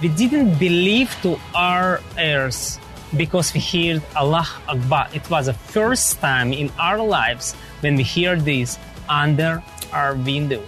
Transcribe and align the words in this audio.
we 0.00 0.08
didn't 0.08 0.58
believe 0.58 1.10
to 1.22 1.38
our 1.54 2.00
ears 2.18 2.78
because 3.16 3.54
we 3.54 3.60
heard 3.60 4.02
Allah 4.14 4.48
Akbar. 4.68 5.08
It 5.14 5.28
was 5.30 5.46
the 5.46 5.54
first 5.54 6.20
time 6.20 6.52
in 6.52 6.70
our 6.78 6.98
lives 6.98 7.54
when 7.80 7.96
we 7.96 8.02
hear 8.02 8.36
this 8.36 8.78
under 9.08 9.62
our 9.92 10.14
window. 10.14 10.62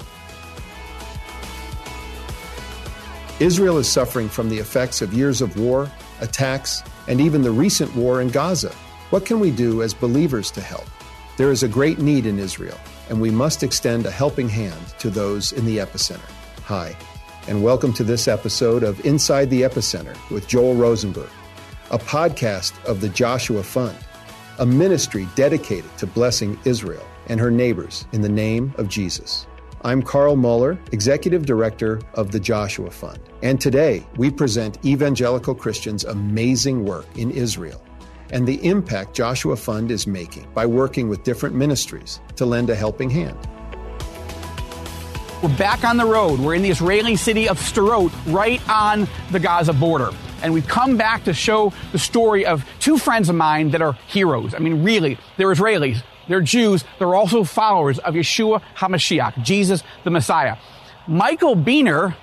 Israel 3.38 3.78
is 3.78 3.88
suffering 3.88 4.28
from 4.28 4.48
the 4.48 4.58
effects 4.58 5.02
of 5.02 5.12
years 5.12 5.42
of 5.42 5.58
war, 5.58 5.90
attacks, 6.20 6.82
and 7.06 7.20
even 7.20 7.42
the 7.42 7.50
recent 7.50 7.94
war 7.94 8.20
in 8.20 8.28
Gaza. 8.28 8.72
What 9.10 9.24
can 9.24 9.40
we 9.40 9.50
do 9.50 9.82
as 9.82 9.94
believers 9.94 10.50
to 10.52 10.60
help? 10.60 10.86
There 11.36 11.52
is 11.52 11.62
a 11.62 11.68
great 11.68 11.98
need 11.98 12.26
in 12.26 12.38
Israel, 12.38 12.78
and 13.08 13.20
we 13.20 13.30
must 13.30 13.62
extend 13.62 14.06
a 14.06 14.10
helping 14.10 14.48
hand 14.48 14.80
to 14.98 15.08
those 15.08 15.52
in 15.52 15.66
the 15.66 15.78
epicenter. 15.78 16.30
Hi, 16.64 16.96
and 17.48 17.62
welcome 17.62 17.94
to 17.94 18.04
this 18.04 18.28
episode 18.28 18.82
of 18.82 19.02
Inside 19.06 19.48
the 19.48 19.62
Epicenter 19.62 20.14
with 20.30 20.46
Joel 20.46 20.74
Rosenberg, 20.74 21.30
a 21.90 21.98
podcast 21.98 22.74
of 22.84 23.00
the 23.00 23.08
Joshua 23.08 23.62
Fund, 23.62 23.96
a 24.58 24.66
ministry 24.66 25.26
dedicated 25.34 25.96
to 25.96 26.06
blessing 26.06 26.60
Israel 26.66 27.06
and 27.28 27.40
her 27.40 27.50
neighbors 27.50 28.06
in 28.12 28.20
the 28.20 28.28
name 28.28 28.74
of 28.76 28.90
Jesus. 28.90 29.46
I'm 29.80 30.02
Carl 30.02 30.36
Moeller, 30.36 30.78
Executive 30.92 31.46
Director 31.46 32.02
of 32.12 32.32
the 32.32 32.40
Joshua 32.40 32.90
Fund. 32.90 33.18
And 33.42 33.58
today 33.58 34.06
we 34.18 34.30
present 34.30 34.84
evangelical 34.84 35.54
Christians' 35.54 36.04
amazing 36.04 36.84
work 36.84 37.06
in 37.16 37.30
Israel 37.30 37.82
and 38.30 38.46
the 38.46 38.62
impact 38.62 39.14
Joshua 39.14 39.56
Fund 39.56 39.90
is 39.90 40.06
making 40.06 40.46
by 40.52 40.66
working 40.66 41.08
with 41.08 41.22
different 41.22 41.54
ministries 41.54 42.20
to 42.36 42.44
lend 42.44 42.68
a 42.68 42.74
helping 42.74 43.08
hand. 43.08 43.38
We're 45.40 45.56
back 45.56 45.84
on 45.84 45.96
the 45.96 46.04
road. 46.04 46.40
We're 46.40 46.56
in 46.56 46.62
the 46.62 46.70
Israeli 46.70 47.14
city 47.14 47.48
of 47.48 47.60
Sderot, 47.60 48.10
right 48.26 48.60
on 48.68 49.06
the 49.30 49.38
Gaza 49.38 49.72
border. 49.72 50.10
And 50.42 50.52
we've 50.52 50.66
come 50.66 50.96
back 50.96 51.24
to 51.24 51.32
show 51.32 51.72
the 51.92 51.98
story 51.98 52.44
of 52.44 52.68
two 52.80 52.98
friends 52.98 53.28
of 53.28 53.36
mine 53.36 53.70
that 53.70 53.80
are 53.80 53.92
heroes. 54.08 54.52
I 54.52 54.58
mean, 54.58 54.82
really, 54.82 55.16
they're 55.36 55.46
Israelis. 55.46 56.02
They're 56.26 56.40
Jews. 56.40 56.82
They're 56.98 57.14
also 57.14 57.44
followers 57.44 58.00
of 58.00 58.14
Yeshua 58.14 58.62
HaMashiach, 58.74 59.44
Jesus 59.44 59.84
the 60.02 60.10
Messiah. 60.10 60.56
Michael 61.06 61.54
Beener 61.54 62.16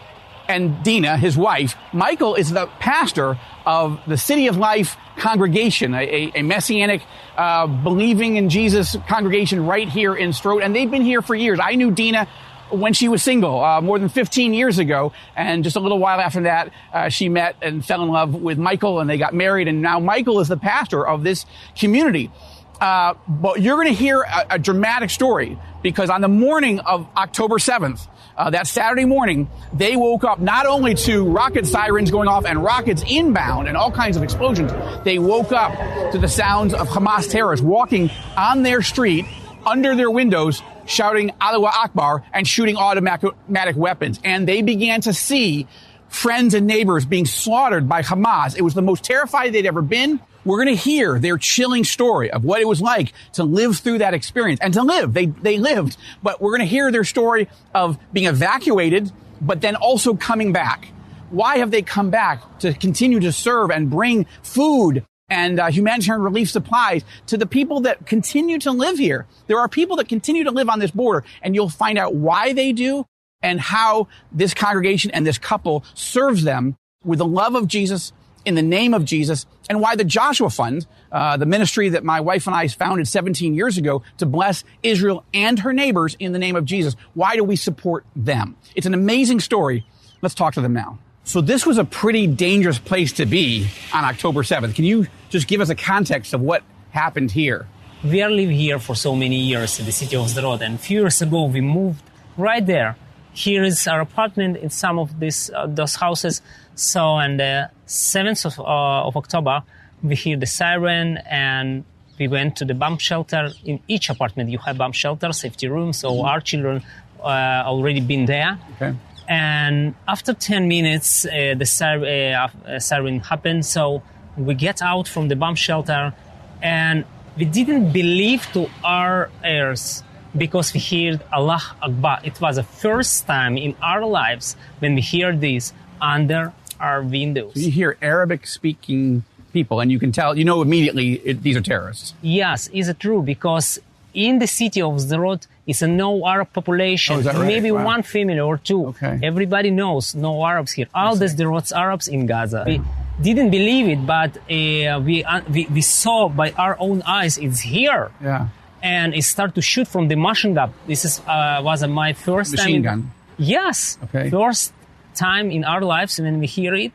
and 0.50 0.84
Dina, 0.84 1.16
his 1.16 1.38
wife, 1.38 1.78
Michael 1.94 2.36
is 2.36 2.52
the 2.52 2.68
pastor 2.80 3.40
of 3.66 4.02
the 4.08 4.18
City 4.18 4.48
of 4.48 4.58
Life 4.58 4.98
congregation, 5.16 5.94
a, 5.94 6.34
a 6.36 6.42
messianic, 6.42 7.02
uh, 7.38 7.66
believing 7.66 8.36
in 8.36 8.50
Jesus 8.50 8.98
congregation 9.08 9.66
right 9.66 9.88
here 9.88 10.14
in 10.14 10.32
Sderot. 10.32 10.66
And 10.66 10.76
they've 10.76 10.92
been 10.92 11.02
here 11.02 11.22
for 11.22 11.34
years. 11.34 11.60
I 11.64 11.76
knew 11.76 11.92
Dina 11.92 12.28
when 12.76 12.94
she 12.94 13.08
was 13.08 13.24
single, 13.24 13.64
uh, 13.64 13.82
more 13.82 14.00
than 14.00 14.10
15 14.10 14.54
years 14.54 14.78
ago. 14.78 15.14
And 15.36 15.64
just 15.64 15.76
a 15.76 15.80
little 15.80 16.00
while 16.00 16.20
after 16.20 16.42
that, 16.42 16.72
uh, 16.94 17.10
she 17.10 17.30
met 17.30 17.56
and 17.62 17.86
fell 17.86 18.04
in 18.04 18.10
love 18.10 18.34
with 18.34 18.58
Michael 18.58 19.00
and 19.00 19.10
they 19.10 19.18
got 19.18 19.34
married. 19.34 19.68
And 19.68 19.82
now 19.82 20.00
Michael 20.00 20.40
is 20.40 20.48
the 20.48 20.58
pastor 20.58 21.06
of 21.06 21.24
this 21.24 21.46
community. 21.78 22.32
Uh, 22.80 23.14
but 23.28 23.62
you're 23.62 23.78
going 23.78 23.88
to 23.88 23.94
hear 23.94 24.22
a, 24.22 24.48
a, 24.52 24.60
dramatic 24.60 25.10
story 25.10 25.58
because 25.82 26.10
on 26.10 26.20
the 26.20 26.28
morning 26.28 26.80
of 26.82 27.08
October 27.16 27.56
7th, 27.56 28.06
uh, 28.38 28.50
that 28.50 28.68
Saturday 28.68 29.06
morning, 29.06 29.50
they 29.72 29.96
woke 29.96 30.26
up 30.26 30.42
not 30.42 30.66
only 30.66 30.94
to 30.94 31.26
rocket 31.26 31.66
sirens 31.66 32.12
going 32.12 32.28
off 32.28 32.46
and 32.46 32.62
rockets 32.62 33.02
inbound 33.08 33.70
and 33.70 33.78
all 33.78 33.92
kinds 33.92 34.18
of 34.18 34.24
explosions, 34.24 34.74
they 35.06 35.20
woke 35.20 35.54
up 35.54 35.72
to 36.12 36.18
the 36.18 36.28
sounds 36.28 36.74
of 36.74 36.90
Hamas 36.90 37.30
terrorists 37.30 37.64
walking 37.64 38.12
on 38.36 38.64
their 38.64 38.82
street 38.82 39.26
under 39.66 39.96
their 39.96 40.12
windows 40.12 40.62
shouting 40.86 41.32
Allahu 41.42 41.66
Akbar 41.66 42.24
and 42.34 42.48
shooting 42.48 42.78
automatic 42.78 43.76
weapons. 43.76 44.20
And 44.24 44.48
they 44.48 44.62
began 44.62 45.02
to 45.02 45.14
see 45.14 45.68
friends 46.08 46.54
and 46.54 46.68
neighbors 46.68 47.06
being 47.06 47.26
slaughtered 47.26 47.90
by 47.90 48.02
Hamas. 48.02 48.58
It 48.58 48.62
was 48.62 48.74
the 48.74 48.82
most 48.82 49.04
terrified 49.04 49.54
they'd 49.54 49.66
ever 49.66 49.82
been. 49.82 50.20
We're 50.46 50.64
going 50.64 50.76
to 50.76 50.82
hear 50.82 51.18
their 51.20 51.38
chilling 51.38 51.84
story 51.84 52.30
of 52.30 52.44
what 52.44 52.62
it 52.62 52.68
was 52.68 52.80
like 52.80 53.14
to 53.34 53.44
live 53.44 53.78
through 53.78 53.98
that 53.98 54.14
experience 54.14 54.60
and 54.62 54.74
to 54.76 54.84
live. 54.84 55.14
They, 55.14 55.26
they 55.26 55.58
lived, 55.58 55.98
but 56.22 56.40
we're 56.40 56.52
going 56.52 56.62
to 56.62 56.68
hear 56.68 56.92
their 56.92 57.04
story 57.04 57.50
of 57.74 57.98
being 58.14 58.28
evacuated, 58.28 59.12
but 59.42 59.62
then 59.62 59.76
also 59.76 60.14
coming 60.14 60.54
back. 60.54 60.88
Why 61.32 61.58
have 61.58 61.72
they 61.72 61.82
come 61.82 62.12
back 62.12 62.60
to 62.60 62.74
continue 62.74 63.20
to 63.22 63.32
serve 63.32 63.72
and 63.72 63.90
bring 63.90 64.26
food 64.44 65.04
and 65.30 65.60
uh, 65.60 65.68
humanitarian 65.68 66.24
relief 66.24 66.50
supplies 66.50 67.04
to 67.28 67.38
the 67.38 67.46
people 67.46 67.82
that 67.82 68.06
continue 68.06 68.60
to 68.60 68.72
live 68.72 68.98
here. 68.98 69.26
There 69.48 69.60
are 69.60 69.68
people 69.68 69.98
that 69.98 70.08
continue 70.08 70.44
to 70.44 70.52
live 70.52 70.70
on 70.70 70.80
this 70.80 70.92
border, 70.92 71.24
and 71.42 71.56
you'll 71.56 71.70
find 71.70 71.98
out 71.98 72.16
why 72.16 72.54
they 72.54 72.74
do 72.74 73.06
and 73.42 73.60
how 73.60 74.08
this 74.32 74.54
congregation 74.54 75.12
and 75.12 75.26
this 75.26 75.38
couple 75.38 75.84
serves 75.94 76.44
them 76.44 76.78
with 77.04 77.20
the 77.20 77.26
love 77.26 77.56
of 77.56 77.68
Jesus 77.68 78.12
in 78.46 78.56
the 78.56 78.62
name 78.62 78.94
of 78.94 79.06
Jesus, 79.06 79.48
and 79.68 79.82
why 79.82 79.96
the 79.96 80.04
Joshua 80.04 80.52
Fund, 80.52 80.86
uh, 81.12 81.36
the 81.36 81.48
ministry 81.48 81.90
that 81.90 82.04
my 82.04 82.22
wife 82.22 82.46
and 82.46 82.56
I 82.56 82.68
founded 82.68 83.08
17 83.08 83.56
years 83.56 83.80
ago 83.80 84.04
to 84.20 84.28
bless 84.28 84.64
Israel 84.84 85.26
and 85.34 85.58
her 85.60 85.74
neighbors 85.74 86.16
in 86.20 86.32
the 86.32 86.38
name 86.38 86.56
of 86.56 86.64
Jesus. 86.64 86.96
Why 87.16 87.36
do 87.36 87.44
we 87.44 87.56
support 87.56 88.06
them? 88.16 88.56
It's 88.76 88.86
an 88.86 88.94
amazing 88.94 89.40
story. 89.40 89.84
Let's 90.22 90.36
talk 90.36 90.54
to 90.54 90.62
them 90.62 90.74
now. 90.74 91.00
So 91.28 91.42
this 91.42 91.66
was 91.66 91.80
a 91.80 91.84
pretty 91.84 92.28
dangerous 92.28 92.78
place 92.78 93.12
to 93.14 93.26
be 93.26 93.68
on 93.92 94.06
October 94.06 94.44
7th. 94.44 94.76
Can 94.76 94.86
you 94.86 95.08
just 95.30 95.48
give 95.48 95.60
us 95.60 95.70
a 95.70 95.76
context 95.76 96.36
of 96.36 96.42
what 96.42 96.62
happened 96.92 97.32
here? 97.32 97.66
We 98.04 98.22
are 98.22 98.30
living 98.30 98.56
here 98.56 98.78
for 98.78 98.94
so 98.94 99.16
many 99.16 99.40
years 99.40 99.80
in 99.80 99.88
the 99.88 99.92
city 99.92 100.16
of 100.16 100.28
Sderot, 100.28 100.62
and 100.62 100.76
a 100.76 100.78
few 100.78 101.02
years 101.02 101.24
ago 101.24 101.46
we 101.46 101.62
moved 101.62 102.04
right 102.38 102.64
there. 102.64 102.96
Here 103.34 103.64
is 103.64 103.88
our 103.88 104.02
apartment 104.02 104.58
in 104.58 104.70
some 104.70 105.00
of 105.00 105.20
these 105.20 105.50
uh, 105.50 105.66
those 105.66 105.96
houses. 105.96 106.44
So 106.76 107.02
on 107.04 107.38
the 107.38 107.72
7th 107.88 108.46
of, 108.46 108.60
uh, 108.60 109.08
of 109.08 109.18
October, 109.18 109.64
we 110.04 110.16
hear 110.16 110.38
the 110.38 110.46
siren 110.46 111.18
and 111.28 111.86
we 112.20 112.28
went 112.28 112.56
to 112.58 112.66
the 112.66 112.76
bomb 112.76 113.00
shelter. 113.00 113.50
In 113.66 113.80
each 113.88 114.12
apartment, 114.12 114.52
you 114.52 114.60
have 114.60 114.78
bomb 114.78 114.92
shelter, 114.92 115.34
safety 115.34 115.68
room. 115.68 115.92
So 115.92 116.12
mm-hmm. 116.12 116.28
our 116.28 116.40
children 116.40 116.84
uh, 117.20 117.64
already 117.66 118.02
been 118.02 118.28
there. 118.28 118.60
Okay. 118.76 118.96
And 119.28 119.96
after 120.08 120.34
10 120.34 120.68
minutes, 120.68 121.26
uh, 121.26 121.56
the 121.58 121.66
siren, 121.66 122.34
uh, 122.34 122.50
uh, 122.68 122.80
siren 122.80 123.20
happened. 123.20 123.66
So 123.66 124.04
we 124.38 124.54
get 124.54 124.82
out 124.82 125.08
from 125.08 125.28
the 125.28 125.36
bomb 125.36 125.56
shelter 125.56 126.14
and 126.62 127.06
we 127.38 127.46
didn't 127.46 127.92
believe 127.92 128.46
to 128.54 128.70
our 128.84 129.30
ears 129.44 130.04
because 130.38 130.74
we 130.74 130.80
heard 130.80 131.22
Allah 131.32 131.62
Akbar. 131.82 132.20
It 132.24 132.40
was 132.40 132.58
the 132.58 132.64
first 132.64 133.26
time 133.26 133.58
in 133.58 133.76
our 133.82 134.06
lives 134.06 134.56
when 134.80 134.96
we 134.96 135.02
hear 135.02 135.36
this 135.36 135.74
under 136.02 136.54
our 136.80 137.02
windows. 137.02 137.54
So 137.56 137.62
you 137.62 137.72
hear 137.72 137.98
Arabic 138.02 138.48
speaking 138.48 139.24
people 139.54 139.80
and 139.80 139.92
you 139.92 140.00
can 140.00 140.12
tell, 140.12 140.38
you 140.38 140.44
know 140.44 140.62
immediately 140.62 141.14
it, 141.14 141.42
these 141.42 141.56
are 141.56 141.62
terrorists. 141.62 142.14
Yes, 142.22 142.68
is 142.70 142.90
it 142.90 143.00
true? 143.00 143.22
Because 143.22 143.80
in 144.16 144.40
the 144.40 144.48
city 144.48 144.82
of 144.82 144.94
Sderot, 144.94 145.48
it's 145.68 145.82
a 145.82 145.88
no 145.88 146.26
Arab 146.26 146.54
population. 146.54 147.28
Oh, 147.28 147.32
right? 147.32 147.48
Maybe 147.48 147.72
wow. 147.72 147.86
one 147.86 148.04
family 148.04 148.40
or 148.40 148.58
two. 148.58 148.88
Okay. 148.88 149.20
Everybody 149.22 149.72
knows 149.72 150.16
no 150.16 150.46
Arabs 150.46 150.72
here. 150.72 150.88
All 150.94 151.16
the 151.16 151.26
Sderot's 151.26 151.72
Arabs 151.72 152.08
in 152.08 152.26
Gaza. 152.26 152.64
We 152.66 152.82
didn't 153.22 153.52
believe 153.52 153.88
it, 153.88 154.06
but 154.06 154.38
uh, 154.38 155.02
we, 155.02 155.24
uh, 155.24 155.42
we, 155.50 155.68
we 155.68 155.82
saw 155.82 156.30
by 156.30 156.52
our 156.52 156.78
own 156.80 157.02
eyes 157.04 157.38
it's 157.38 157.60
here. 157.60 158.12
Yeah. 158.22 158.48
And 158.82 159.14
it 159.16 159.24
started 159.24 159.56
to 159.56 159.62
shoot 159.62 159.88
from 159.88 160.08
the 160.08 160.16
machine 160.16 160.54
gun. 160.54 160.74
This 160.88 161.06
is 161.06 161.20
uh, 161.28 161.60
was 161.64 161.86
my 161.88 162.14
first 162.14 162.52
machine 162.52 162.84
time. 162.84 163.02
gun. 163.02 163.12
Yes. 163.38 163.98
Okay. 164.06 164.30
First 164.30 164.74
time 165.16 165.50
in 165.52 165.64
our 165.64 165.82
lives 165.82 166.20
when 166.20 166.40
we 166.40 166.48
hear 166.48 166.76
it. 166.76 166.92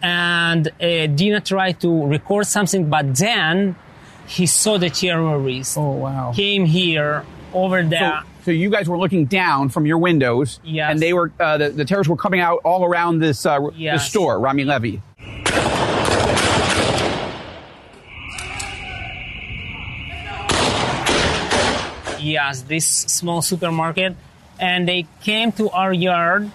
And 0.00 0.68
uh, 0.68 1.06
Dina 1.08 1.40
tried 1.40 1.80
to 1.80 2.06
record 2.06 2.46
something, 2.46 2.88
but 2.88 3.16
then 3.16 3.74
he 4.28 4.46
saw 4.46 4.78
the 4.78 4.90
terrorists. 4.90 5.76
Oh 5.76 5.90
wow! 5.92 6.32
Came 6.34 6.66
here 6.66 7.24
over 7.52 7.82
there. 7.82 8.20
So, 8.20 8.44
so 8.44 8.50
you 8.50 8.70
guys 8.70 8.88
were 8.88 8.98
looking 8.98 9.24
down 9.24 9.70
from 9.70 9.86
your 9.86 9.98
windows, 9.98 10.60
yes. 10.62 10.90
and 10.90 11.00
they 11.00 11.12
were 11.12 11.32
uh, 11.40 11.58
the, 11.58 11.70
the 11.70 11.84
terrorists 11.84 12.10
were 12.10 12.16
coming 12.16 12.40
out 12.40 12.60
all 12.64 12.84
around 12.84 13.20
this 13.20 13.46
uh, 13.46 13.58
yes. 13.74 14.00
this 14.02 14.10
store, 14.10 14.38
Rami 14.38 14.64
Levy. 14.64 15.02
Yes, 22.20 22.62
this 22.62 22.86
small 22.86 23.40
supermarket, 23.40 24.14
and 24.60 24.86
they 24.86 25.06
came 25.22 25.50
to 25.52 25.70
our 25.70 25.92
yard 25.92 26.50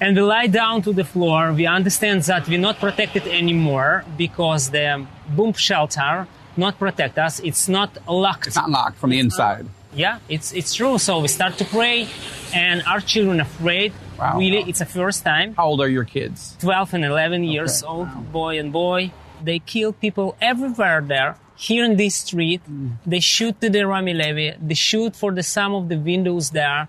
and 0.00 0.16
we 0.16 0.22
lie 0.22 0.46
down 0.46 0.82
to 0.82 0.92
the 0.92 1.04
floor. 1.04 1.52
We 1.52 1.66
understand 1.66 2.22
that 2.22 2.48
we're 2.48 2.60
not 2.60 2.78
protected 2.78 3.26
anymore 3.26 4.04
because 4.16 4.70
the 4.70 5.06
bomb 5.28 5.54
shelter 5.54 6.28
not 6.58 6.78
protect 6.78 7.18
us. 7.18 7.40
It's 7.40 7.68
not 7.68 7.90
locked. 8.08 8.46
It's 8.46 8.56
not 8.56 8.70
locked 8.70 8.98
from 8.98 9.10
the 9.10 9.18
inside. 9.18 9.66
yeah, 9.94 10.18
it's 10.28 10.52
it's 10.52 10.74
true. 10.74 10.98
So 10.98 11.20
we 11.20 11.28
start 11.28 11.56
to 11.58 11.64
pray, 11.64 12.08
and 12.54 12.82
our 12.86 13.00
children 13.00 13.40
afraid. 13.40 13.92
Wow. 14.18 14.36
Really, 14.36 14.62
it's 14.68 14.80
the 14.80 14.86
first 14.86 15.24
time. 15.24 15.54
How 15.54 15.66
old 15.66 15.80
are 15.80 15.88
your 15.88 16.04
kids? 16.04 16.56
Twelve 16.60 16.92
and 16.92 17.04
eleven 17.04 17.42
okay. 17.42 17.52
years 17.52 17.82
old, 17.82 18.08
wow. 18.08 18.20
boy 18.32 18.58
and 18.58 18.72
boy. 18.72 19.12
They 19.42 19.60
kill 19.60 19.92
people 19.92 20.36
everywhere 20.40 21.00
there. 21.00 21.36
Here 21.56 21.84
in 21.84 21.96
this 21.96 22.16
street, 22.16 22.60
mm. 22.68 22.92
they 23.06 23.20
shoot 23.20 23.60
to 23.60 23.70
the 23.70 23.86
Rami 23.86 24.14
Levy. 24.14 24.54
They 24.60 24.74
shoot 24.74 25.16
for 25.16 25.32
the 25.32 25.42
some 25.42 25.74
of 25.74 25.88
the 25.88 25.96
windows 25.96 26.50
there. 26.50 26.88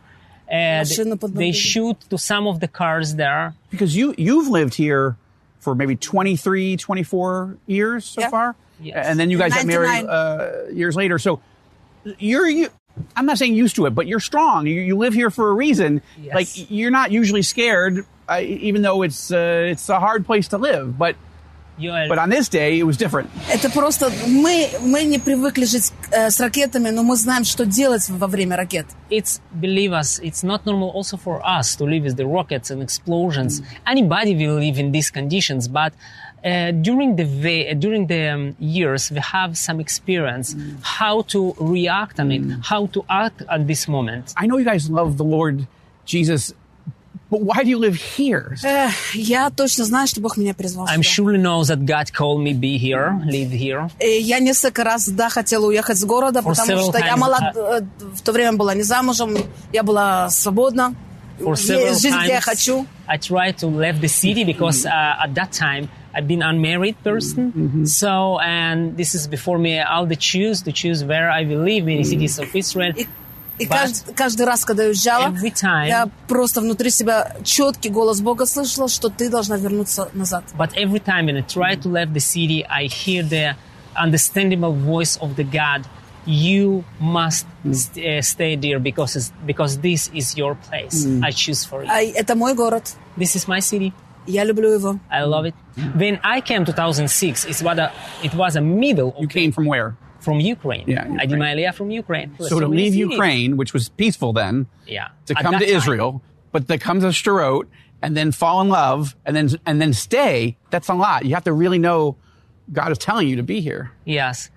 and 0.49 0.87
they 1.33 1.51
shoot 1.51 1.97
to 2.09 2.17
some 2.17 2.47
of 2.47 2.59
the 2.59 2.67
cars 2.67 3.15
there. 3.15 3.53
Because 3.69 3.95
you 3.95 4.15
you've 4.17 4.47
lived 4.47 4.73
here 4.73 5.15
for 5.59 5.75
maybe 5.75 5.95
23, 5.95 6.77
24 6.77 7.57
years 7.67 8.05
so 8.05 8.21
yeah. 8.21 8.29
far. 8.29 8.55
Yes. 8.80 9.06
and 9.08 9.18
then 9.18 9.30
you 9.30 9.38
guys 9.38 9.54
got 9.54 9.66
married 9.66 10.04
99. 10.04 10.10
uh, 10.10 10.50
years 10.72 10.96
later. 10.96 11.18
So 11.18 11.40
you're 12.18 12.48
you. 12.48 12.68
I'm 13.16 13.26
not 13.26 13.38
saying 13.38 13.54
used 13.54 13.76
to 13.76 13.86
it, 13.86 13.94
but 13.94 14.06
you're 14.06 14.20
strong. 14.20 14.66
You, 14.66 14.80
you 14.80 14.96
live 14.96 15.14
here 15.14 15.30
for 15.30 15.48
a 15.50 15.52
reason. 15.52 16.00
Yes. 16.20 16.34
Like 16.34 16.70
you're 16.70 16.90
not 16.92 17.10
usually 17.10 17.42
scared, 17.42 18.04
uh, 18.28 18.40
even 18.40 18.82
though 18.82 19.02
it's 19.02 19.30
uh, 19.32 19.66
it's 19.70 19.88
a 19.88 19.98
hard 19.98 20.24
place 20.26 20.48
to 20.48 20.58
live. 20.58 20.96
But 20.98 21.16
You 21.76 21.90
are, 21.90 22.06
but 22.06 22.18
on 22.20 22.30
this 22.30 22.48
day, 22.48 22.78
it 22.78 22.84
was 22.84 22.96
different. 22.96 23.30
Это 23.50 23.68
просто 23.68 24.08
мы, 24.28 24.70
мы 24.80 25.02
не 25.02 25.18
привыкли 25.18 25.64
жить 25.64 25.90
э, 26.12 26.30
с 26.30 26.38
ракетами, 26.38 26.90
но 26.90 27.02
мы 27.02 27.16
знаем, 27.16 27.42
что 27.44 27.66
делать 27.66 28.08
во 28.08 28.28
время 28.28 28.56
ракет. 28.56 28.86
it's 29.10 29.40
believe 29.60 29.92
us 29.92 30.20
it's 30.22 30.44
not 30.44 30.64
normal 30.64 30.90
also 30.90 31.16
for 31.16 31.42
us 31.44 31.74
to 31.74 31.84
live 31.84 32.04
with 32.04 32.16
the 32.16 32.24
rockets 32.26 32.70
and 32.70 32.80
explosions 32.80 33.60
anybody 33.86 34.34
will 34.36 34.54
live 34.58 34.78
in 34.78 34.92
these 34.92 35.10
conditions 35.10 35.66
but 35.68 35.92
uh, 36.44 36.70
during 36.86 37.16
the 37.16 37.24
va- 37.24 37.74
during 37.74 38.06
the 38.06 38.22
um, 38.34 38.54
years 38.60 39.10
we 39.10 39.18
have 39.32 39.56
some 39.56 39.80
experience 39.80 40.54
how 40.98 41.22
to 41.32 41.54
react 41.58 42.18
on 42.20 42.30
it 42.30 42.42
how 42.70 42.86
to 42.94 43.00
act 43.08 43.42
at 43.48 43.66
this 43.66 43.88
moment 43.88 44.32
I 44.36 44.46
know 44.46 44.56
you 44.58 44.64
guys 44.72 44.90
love 44.90 45.16
the 45.16 45.24
Lord 45.24 45.66
Jesus, 46.06 46.52
but 47.30 47.40
why 47.40 47.62
do 47.64 47.70
you 47.70 47.78
live 47.78 47.96
here? 47.96 48.54
Эх, 48.62 49.14
я 49.14 49.48
точно 49.50 49.84
знаю, 49.86 50.06
что 50.06 50.20
Бог 50.20 50.36
меня 50.36 50.52
призвал 50.54 50.86
i'm 50.86 51.02
сюда. 51.02 51.32
sure 51.32 51.36
knows 51.38 51.68
that 51.68 51.84
god 51.86 52.12
called 52.12 52.40
me 52.46 52.52
be 52.52 52.76
here 52.78 53.18
live 53.24 53.50
here 53.50 53.90
И 53.98 54.20
я 54.20 54.38
несколько 54.38 54.84
раз, 54.84 55.08
да, 55.08 55.30
хотела 55.30 55.66
уехать 55.66 55.98
с 55.98 56.04
города, 56.04 56.40
For 56.40 56.50
потому 56.54 56.70
several 56.72 56.88
что 56.90 56.98
я 56.98 57.14
times, 57.14 57.18
молод... 57.18 57.40
uh, 57.56 57.80
э, 57.80 57.84
в 58.16 58.20
то 58.22 58.32
время 58.32 58.52
была 58.52 58.74
не 58.74 58.82
замужем, 58.82 59.34
я 59.72 59.82
была 59.82 60.28
свободна. 60.30 60.94
for 61.38 61.54
Е- 61.54 61.56
several 61.56 61.94
Жить, 61.94 62.14
где 62.22 62.32
я 62.32 62.40
times 62.40 62.44
хочу. 62.44 62.86
i 63.08 63.18
tried 63.18 63.56
to 63.58 63.66
leave 63.68 64.00
the 64.00 64.08
city 64.08 64.44
because 64.44 64.86
uh, 64.86 65.24
at 65.24 65.34
that 65.34 65.50
time 65.52 65.88
I've 66.16 66.28
been 66.28 66.42
unmarried 66.42 66.94
person, 67.02 67.84
so 67.86 68.38
and 68.38 68.96
this 68.96 69.14
is 69.16 69.26
before 69.26 69.58
me. 69.58 69.80
All 69.80 70.06
the 70.06 70.14
choose 70.16 70.62
to 70.62 70.70
choose 70.70 71.02
where 71.04 71.28
I 71.28 71.42
will 71.44 71.62
live 71.64 71.88
in 71.88 71.98
the 71.98 72.04
cities 72.04 72.38
of 72.38 72.54
Israel. 72.54 72.92
И, 72.96 73.08
и 73.58 73.66
But 73.66 73.68
каждый, 73.68 74.14
каждый 74.14 74.46
раз, 74.46 74.64
когда 74.64 74.84
я 74.84 74.88
уезжала, 74.90 75.26
every 75.28 75.50
time- 75.52 75.88
я 75.88 76.08
просто 76.28 76.60
внутри 76.60 76.90
себя 76.90 77.34
четкий 77.42 77.88
голос 77.88 78.20
Бога 78.20 78.46
слышала, 78.46 78.88
что 78.88 79.08
ты 79.08 79.28
должна 79.28 79.56
вернуться 79.56 80.08
назад. 80.12 80.44
But 80.56 80.74
every 80.76 81.00
time 81.00 81.26
when 81.26 81.36
I 81.36 81.42
try 81.42 81.74
to 81.74 81.88
leave 81.88 82.12
the 82.12 82.20
city, 82.20 82.64
I 82.68 82.86
hear 82.86 83.24
the 83.28 83.56
understandable 83.96 84.72
voice 84.72 85.16
of 85.20 85.34
the 85.34 85.44
God. 85.44 85.84
You 86.28 86.84
must 87.00 87.46
st- 87.70 88.06
uh, 88.06 88.22
stay 88.22 88.56
there 88.56 88.78
because 88.78 89.14
it's, 89.14 89.30
because 89.44 89.78
this 89.80 90.08
is 90.14 90.36
your 90.38 90.54
place. 90.54 91.06
I 91.22 91.30
choose 91.32 91.64
for 91.66 91.84
you. 91.84 91.90
А 91.90 92.00
это 92.02 92.34
мой 92.34 92.54
город, 92.54 92.94
This 93.18 93.36
is 93.36 93.46
my 93.46 93.60
city. 93.60 93.92
я 94.26 94.42
люблю 94.44 94.72
его. 94.72 94.98
I 95.10 95.22
love 95.24 95.44
it. 95.44 95.54
When 95.96 96.18
I 96.24 96.40
came 96.40 96.64
2006, 96.64 97.44
it 97.44 97.62
was 97.62 97.78
a 97.78 97.92
it 98.22 98.34
was 98.34 98.56
a 98.56 98.62
middle 98.62 99.14
You 99.18 99.26
of, 99.26 99.30
came 99.30 99.52
from 99.52 99.66
where? 99.66 99.96
from 100.20 100.40
Ukraine. 100.40 100.84
Yeah, 100.88 101.02
I 101.20 101.26
did 101.26 101.32
Ukraine. 101.32 101.38
my 101.40 101.54
aliyah 101.54 101.74
from 101.74 101.90
Ukraine. 101.90 102.34
So 102.40 102.58
to 102.58 102.68
many 102.68 102.82
leave 102.84 102.92
cities. 102.94 103.10
Ukraine, 103.10 103.56
which 103.58 103.74
was 103.74 103.90
peaceful 103.90 104.32
then, 104.32 104.66
yeah, 104.86 105.08
to 105.26 105.36
At 105.36 105.42
come 105.44 105.52
that 105.52 105.58
to 105.60 105.66
time. 105.66 105.76
Israel, 105.76 106.22
but 106.52 106.66
to 106.68 106.78
come 106.78 107.00
to 107.00 107.08
Sderot 107.08 107.66
and 108.00 108.16
then 108.16 108.32
fall 108.32 108.62
in 108.62 108.70
love 108.70 109.14
and 109.26 109.36
then 109.36 109.50
and 109.66 109.82
then 109.82 109.92
stay, 109.92 110.56
that's 110.70 110.88
a 110.88 110.94
lot. 110.94 111.26
You 111.26 111.34
have 111.34 111.44
to 111.44 111.52
really 111.52 111.78
know 111.78 112.16
God 112.72 112.90
is 112.92 112.96
telling 112.96 113.28
you 113.28 113.36
to 113.36 113.42
be 113.42 113.60
here. 113.60 113.90
Yes. 114.06 114.48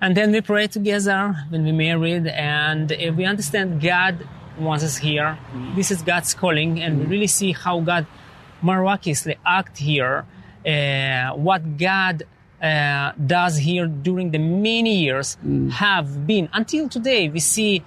And 0.00 0.16
then 0.16 0.32
we 0.32 0.40
pray 0.40 0.66
together 0.66 1.36
when 1.50 1.64
we 1.64 1.72
married, 1.72 2.26
and 2.26 2.90
uh, 2.90 3.12
we 3.16 3.24
understand 3.24 3.80
God 3.82 4.26
wants 4.58 4.82
us 4.84 4.96
here. 4.96 5.38
This 5.76 5.90
is 5.90 6.02
God's 6.02 6.32
calling, 6.34 6.80
and 6.80 7.00
we 7.00 7.04
really 7.06 7.26
see 7.26 7.52
how 7.52 7.80
God 7.80 8.06
miraculously 8.62 9.36
act 9.44 9.78
here, 9.78 10.26
uh, 10.66 11.30
what 11.34 11.76
God 11.76 12.22
uh, 12.62 13.12
does 13.26 13.58
here 13.58 13.86
during 13.86 14.30
the 14.30 14.38
many 14.38 14.96
years 14.96 15.36
have 15.72 16.26
been 16.26 16.48
until 16.52 16.88
today. 16.88 17.28
We 17.28 17.40
see 17.40 17.82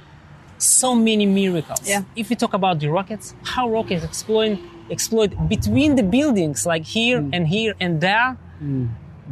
so 0.57 0.95
many 0.95 1.25
miracles. 1.25 1.81
Yeah. 1.87 2.03
If 2.15 2.29
we 2.29 2.35
talk 2.35 2.53
about 2.53 2.79
the 2.79 2.89
rockets, 2.89 3.35
how 3.43 3.69
rockets 3.69 4.03
explode 4.03 4.59
explode 4.89 5.49
between 5.49 5.95
the 5.95 6.03
buildings, 6.03 6.65
like 6.65 6.83
here 6.83 7.19
and 7.33 7.47
here 7.47 7.73
and 7.79 8.01
there, 8.01 8.37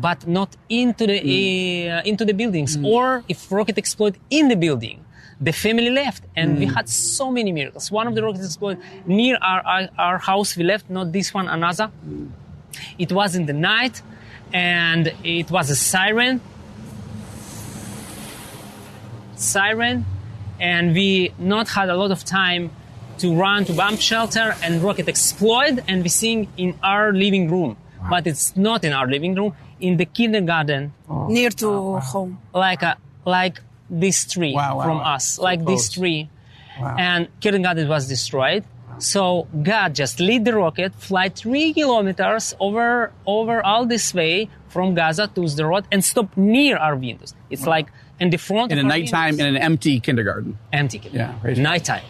but 0.02 0.28
not 0.28 0.56
into 0.70 1.06
the 1.08 1.20
hmm. 1.20 1.92
uh, 1.92 2.02
into 2.12 2.26
the 2.26 2.34
buildings. 2.34 2.76
Hmm. 2.76 2.86
Or 2.86 3.24
if 3.30 3.52
rocket 3.52 3.78
explode 3.78 4.18
in 4.30 4.48
the 4.48 4.56
building, 4.56 5.06
the 5.40 5.54
family 5.54 5.90
left, 5.90 6.24
and 6.36 6.58
we 6.60 6.66
hmm. 6.66 6.74
had 6.74 6.90
so 6.90 7.32
many 7.32 7.52
miracles. 7.52 7.92
One 7.92 8.08
of 8.08 8.16
the 8.16 8.24
rockets 8.24 8.46
exploded 8.46 8.82
near 9.06 9.38
our, 9.42 9.62
our 9.66 9.90
our 9.98 10.18
house. 10.18 10.58
We 10.58 10.64
left, 10.64 10.90
not 10.90 11.12
this 11.12 11.34
one, 11.34 11.48
another. 11.48 11.92
It 12.98 13.12
was 13.12 13.36
in 13.36 13.46
the 13.46 13.54
night, 13.54 14.02
and 14.54 15.14
it 15.24 15.52
was 15.52 15.70
a 15.70 15.76
siren. 15.76 16.42
Siren, 19.36 20.06
and 20.60 20.94
we 20.94 21.34
not 21.40 21.68
had 21.70 21.90
a 21.90 21.96
lot 21.96 22.12
of 22.12 22.24
time 22.24 22.72
to 23.22 23.36
run 23.36 23.66
to 23.66 23.74
bomb 23.74 23.98
shelter 23.98 24.56
and 24.64 24.82
rocket 24.82 25.08
explode 25.08 25.84
and 25.88 26.02
we 26.02 26.10
sing 26.10 26.48
in 26.58 26.78
our 26.82 27.14
living 27.14 27.52
room 27.52 27.78
but 28.10 28.26
it's 28.28 28.56
not 28.56 28.84
in 28.84 28.94
our 28.94 29.08
living 29.08 29.36
room 29.36 29.54
in 29.80 29.98
the 29.98 30.06
kindergarten 30.06 30.94
oh. 31.10 31.28
Near 31.28 31.50
to 31.52 31.98
home. 32.00 32.40
like 32.54 32.82
a 32.84 32.98
like 33.26 33.60
this 33.90 34.26
tree 34.26 34.54
Wow, 34.54 34.78
wow, 34.78 34.84
from 34.84 34.98
wow. 34.98 35.16
us 35.16 35.26
So 35.36 35.44
like 35.44 35.60
this 35.60 35.90
close. 35.90 35.90
tree 35.92 36.30
and 36.98 37.28
kindergarten 37.42 37.88
was 37.88 38.08
destroyed 38.08 38.64
so 38.98 39.48
god 39.64 39.94
just 39.96 40.20
lead 40.20 40.46
the 40.46 40.54
rocket 40.56 40.94
fly 40.96 41.30
three 41.30 41.74
kilometers 41.74 42.54
over 42.60 43.12
over 43.26 43.64
all 43.66 43.86
this 43.86 44.14
way 44.14 44.50
from 44.70 44.94
gaza 44.96 45.28
to 45.28 45.48
the 45.48 45.66
road 45.66 45.86
and 45.92 46.04
stop 46.04 46.36
near 46.38 46.78
our 46.78 46.96
windows 46.96 47.34
it's 47.50 47.66
like 47.68 47.88
in 48.20 48.30
the 48.30 48.38
front 48.38 48.72
In 48.72 48.78
a 48.78 48.82
of 48.82 48.86
our 48.86 48.90
nighttime 48.90 49.32
windows. 49.32 49.48
in 49.48 49.56
an 49.56 49.62
empty 49.62 50.00
kindergarten. 50.00 50.58
empty 50.72 51.02
Yeah, 51.12 51.34
praise 51.42 51.58
God. 51.58 51.64
nighttime 51.64 52.04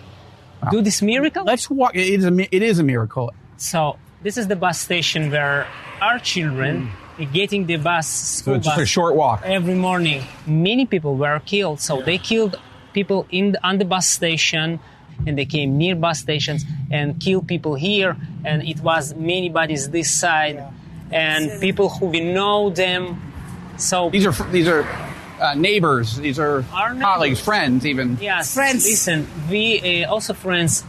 do 0.69 0.81
this 0.81 1.01
miracle 1.01 1.43
Let's 1.43 1.69
walk. 1.69 1.95
It 1.95 2.07
is 2.07 2.25
a 2.25 2.55
it 2.55 2.61
is 2.61 2.77
a 2.79 2.83
miracle. 2.83 3.31
so 3.57 3.97
this 4.23 4.37
is 4.37 4.47
the 4.47 4.55
bus 4.55 4.79
station 4.79 5.31
where 5.31 5.67
our 6.01 6.19
children 6.19 6.89
are 7.19 7.25
getting 7.25 7.65
the 7.65 7.77
bus 7.77 8.07
So 8.07 8.41
school 8.41 8.55
it's 8.55 8.65
just 8.65 8.77
a 8.77 8.81
bus 8.81 8.87
short 8.89 9.15
walk. 9.15 9.41
every 9.43 9.75
morning. 9.75 10.23
Many 10.47 10.85
people 10.85 11.15
were 11.15 11.39
killed, 11.45 11.79
so 11.81 12.01
they 12.01 12.17
killed 12.17 12.59
people 12.93 13.25
in 13.31 13.53
the, 13.53 13.67
on 13.67 13.77
the 13.77 13.85
bus 13.85 14.07
station, 14.07 14.79
and 15.27 15.37
they 15.37 15.45
came 15.45 15.77
near 15.77 15.95
bus 15.95 16.19
stations 16.19 16.65
and 16.89 17.19
killed 17.19 17.47
people 17.47 17.75
here. 17.75 18.17
And 18.43 18.63
it 18.63 18.79
was 18.79 19.13
many 19.15 19.49
bodies 19.49 19.89
this 19.89 20.09
side, 20.11 20.63
and 21.11 21.59
people 21.61 21.89
who 21.89 22.07
we 22.07 22.21
know 22.33 22.69
them. 22.69 23.21
So 23.77 24.09
These 24.09 24.25
are 24.27 24.51
these 24.51 24.67
are 24.67 24.83
uh, 25.39 25.53
neighbors. 25.55 26.17
These 26.17 26.39
are 26.39 26.63
Our 26.73 26.93
colleagues, 26.95 27.39
neighbors. 27.39 27.45
friends, 27.45 27.85
even. 27.85 28.17
Yes, 28.21 28.53
Friends. 28.53 28.85
Listen, 28.85 29.27
we 29.49 30.03
uh, 30.05 30.11
also 30.11 30.33
friends. 30.33 30.83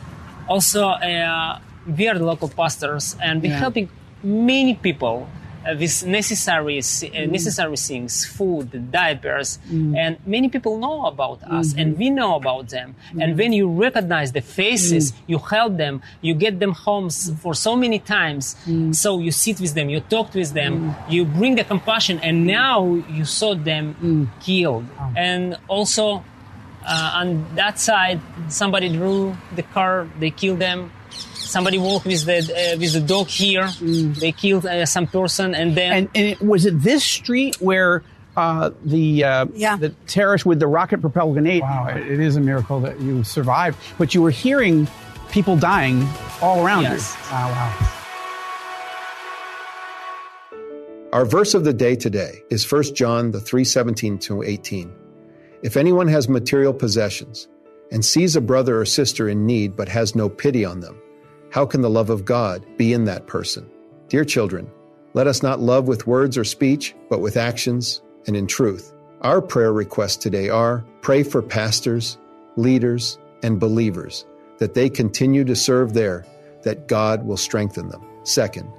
Also, 0.48 0.86
uh, 0.88 1.58
we 1.86 2.08
are 2.08 2.18
the 2.18 2.24
local 2.24 2.48
pastors, 2.48 3.16
and 3.22 3.42
we're 3.42 3.50
Yeah. 3.52 3.58
helping 3.58 3.88
many 4.22 4.74
people 4.74 5.28
uh, 5.64 5.76
with 5.78 6.04
necessary 6.04 6.78
uh, 6.78 6.82
Mm. 6.82 7.30
necessary 7.30 7.76
things, 7.76 8.24
food, 8.26 8.90
diapers, 8.90 9.60
and 10.02 10.16
many 10.26 10.48
people 10.48 10.76
know 10.84 11.06
about 11.06 11.38
us, 11.44 11.68
Mm-hmm. 11.68 11.78
and 11.80 11.88
we 11.98 12.10
know 12.10 12.34
about 12.34 12.68
them. 12.70 12.96
And 13.20 13.38
when 13.38 13.52
you 13.52 13.66
recognize 13.86 14.32
the 14.32 14.40
faces, 14.40 15.12
Mm. 15.12 15.16
you 15.30 15.38
help 15.38 15.76
them, 15.76 16.02
you 16.20 16.34
get 16.34 16.58
them 16.58 16.72
homes 16.86 17.30
for 17.42 17.54
so 17.54 17.76
many 17.76 18.00
times. 18.00 18.56
Mm. 18.66 18.92
So 18.92 19.20
you 19.20 19.30
sit 19.30 19.60
with 19.60 19.74
them, 19.74 19.88
you 19.88 20.00
talk 20.00 20.34
with 20.34 20.52
them, 20.52 20.96
you 21.08 21.24
bring 21.24 21.54
the 21.54 21.62
compassion, 21.62 22.18
and 22.26 22.44
now 22.44 22.76
you 23.16 23.24
saw 23.24 23.54
them 23.54 23.84
Mm. 24.02 24.26
killed. 24.46 24.86
And 25.16 25.56
also 25.68 26.24
uh, 26.84 27.20
on 27.22 27.28
that 27.54 27.78
side, 27.78 28.18
somebody 28.48 28.88
drew 28.88 29.36
the 29.54 29.62
car. 29.62 30.08
They 30.18 30.30
killed 30.30 30.58
them. 30.58 30.90
Somebody 31.52 31.78
walked 31.78 32.06
with 32.06 32.24
the 32.24 32.38
uh, 32.38 32.78
with 32.78 32.92
the 32.94 33.00
dog 33.00 33.28
here. 33.28 33.68
They 34.22 34.32
killed 34.32 34.64
uh, 34.66 34.86
some 34.86 35.06
person, 35.06 35.54
and 35.54 35.76
then 35.76 35.92
And, 35.92 36.08
and 36.14 36.24
it, 36.32 36.40
was 36.40 36.64
it 36.64 36.80
this 36.82 37.04
street 37.04 37.56
where 37.60 38.02
uh, 38.36 38.70
the 38.84 39.22
uh, 39.24 39.46
Yeah. 39.54 39.76
the 39.76 39.90
terrorist 40.06 40.46
with 40.46 40.58
the 40.60 40.66
rocket 40.66 41.00
propelled 41.02 41.34
grenade? 41.34 41.60
Wow, 41.60 41.88
it, 41.88 42.06
it 42.14 42.20
is 42.20 42.36
a 42.36 42.40
miracle 42.40 42.80
that 42.80 43.00
you 43.00 43.22
survived. 43.22 43.76
But 43.98 44.14
you 44.14 44.22
were 44.22 44.30
hearing 44.30 44.88
people 45.30 45.56
dying 45.56 46.08
all 46.40 46.64
around 46.64 46.84
Yes. 46.84 47.14
you. 47.14 47.32
Wow, 47.36 47.48
wow. 47.50 47.88
Our 51.12 51.26
verse 51.26 51.52
of 51.52 51.64
the 51.64 51.74
day 51.74 51.94
today 51.94 52.42
is 52.48 52.64
1 52.70 52.94
John 52.94 53.32
the 53.32 53.38
3:17 53.40 54.18
to 54.22 54.42
18. 54.42 54.90
If 55.62 55.76
anyone 55.76 56.08
has 56.08 56.28
material 56.28 56.72
possessions 56.72 57.48
and 57.90 58.02
sees 58.02 58.34
a 58.36 58.40
brother 58.40 58.80
or 58.80 58.86
sister 58.86 59.28
in 59.28 59.44
need 59.44 59.76
but 59.76 59.88
has 59.90 60.14
no 60.16 60.30
pity 60.30 60.64
on 60.64 60.80
them, 60.80 60.96
how 61.52 61.66
can 61.66 61.82
the 61.82 61.90
love 61.90 62.08
of 62.08 62.24
God 62.24 62.64
be 62.78 62.94
in 62.94 63.04
that 63.04 63.26
person? 63.26 63.68
Dear 64.08 64.24
children, 64.24 64.70
let 65.12 65.26
us 65.26 65.42
not 65.42 65.60
love 65.60 65.86
with 65.86 66.06
words 66.06 66.38
or 66.38 66.44
speech, 66.44 66.94
but 67.10 67.20
with 67.20 67.36
actions 67.36 68.00
and 68.26 68.34
in 68.34 68.46
truth. 68.46 68.94
Our 69.20 69.42
prayer 69.42 69.70
requests 69.70 70.16
today 70.16 70.48
are 70.48 70.82
pray 71.02 71.22
for 71.22 71.42
pastors, 71.42 72.16
leaders, 72.56 73.18
and 73.42 73.60
believers 73.60 74.24
that 74.60 74.72
they 74.72 74.88
continue 74.88 75.44
to 75.44 75.54
serve 75.54 75.92
there, 75.92 76.24
that 76.62 76.88
God 76.88 77.26
will 77.26 77.36
strengthen 77.36 77.90
them. 77.90 78.02
Second, 78.22 78.72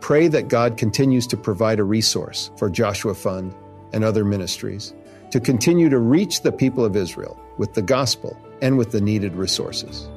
pray 0.00 0.28
that 0.28 0.46
God 0.46 0.76
continues 0.76 1.26
to 1.28 1.36
provide 1.36 1.80
a 1.80 1.84
resource 1.84 2.52
for 2.56 2.70
Joshua 2.70 3.16
Fund 3.16 3.52
and 3.92 4.04
other 4.04 4.24
ministries 4.24 4.94
to 5.32 5.40
continue 5.40 5.88
to 5.88 5.98
reach 5.98 6.42
the 6.42 6.52
people 6.52 6.84
of 6.84 6.94
Israel 6.94 7.40
with 7.58 7.74
the 7.74 7.82
gospel 7.82 8.38
and 8.62 8.78
with 8.78 8.92
the 8.92 9.00
needed 9.00 9.34
resources. 9.34 10.08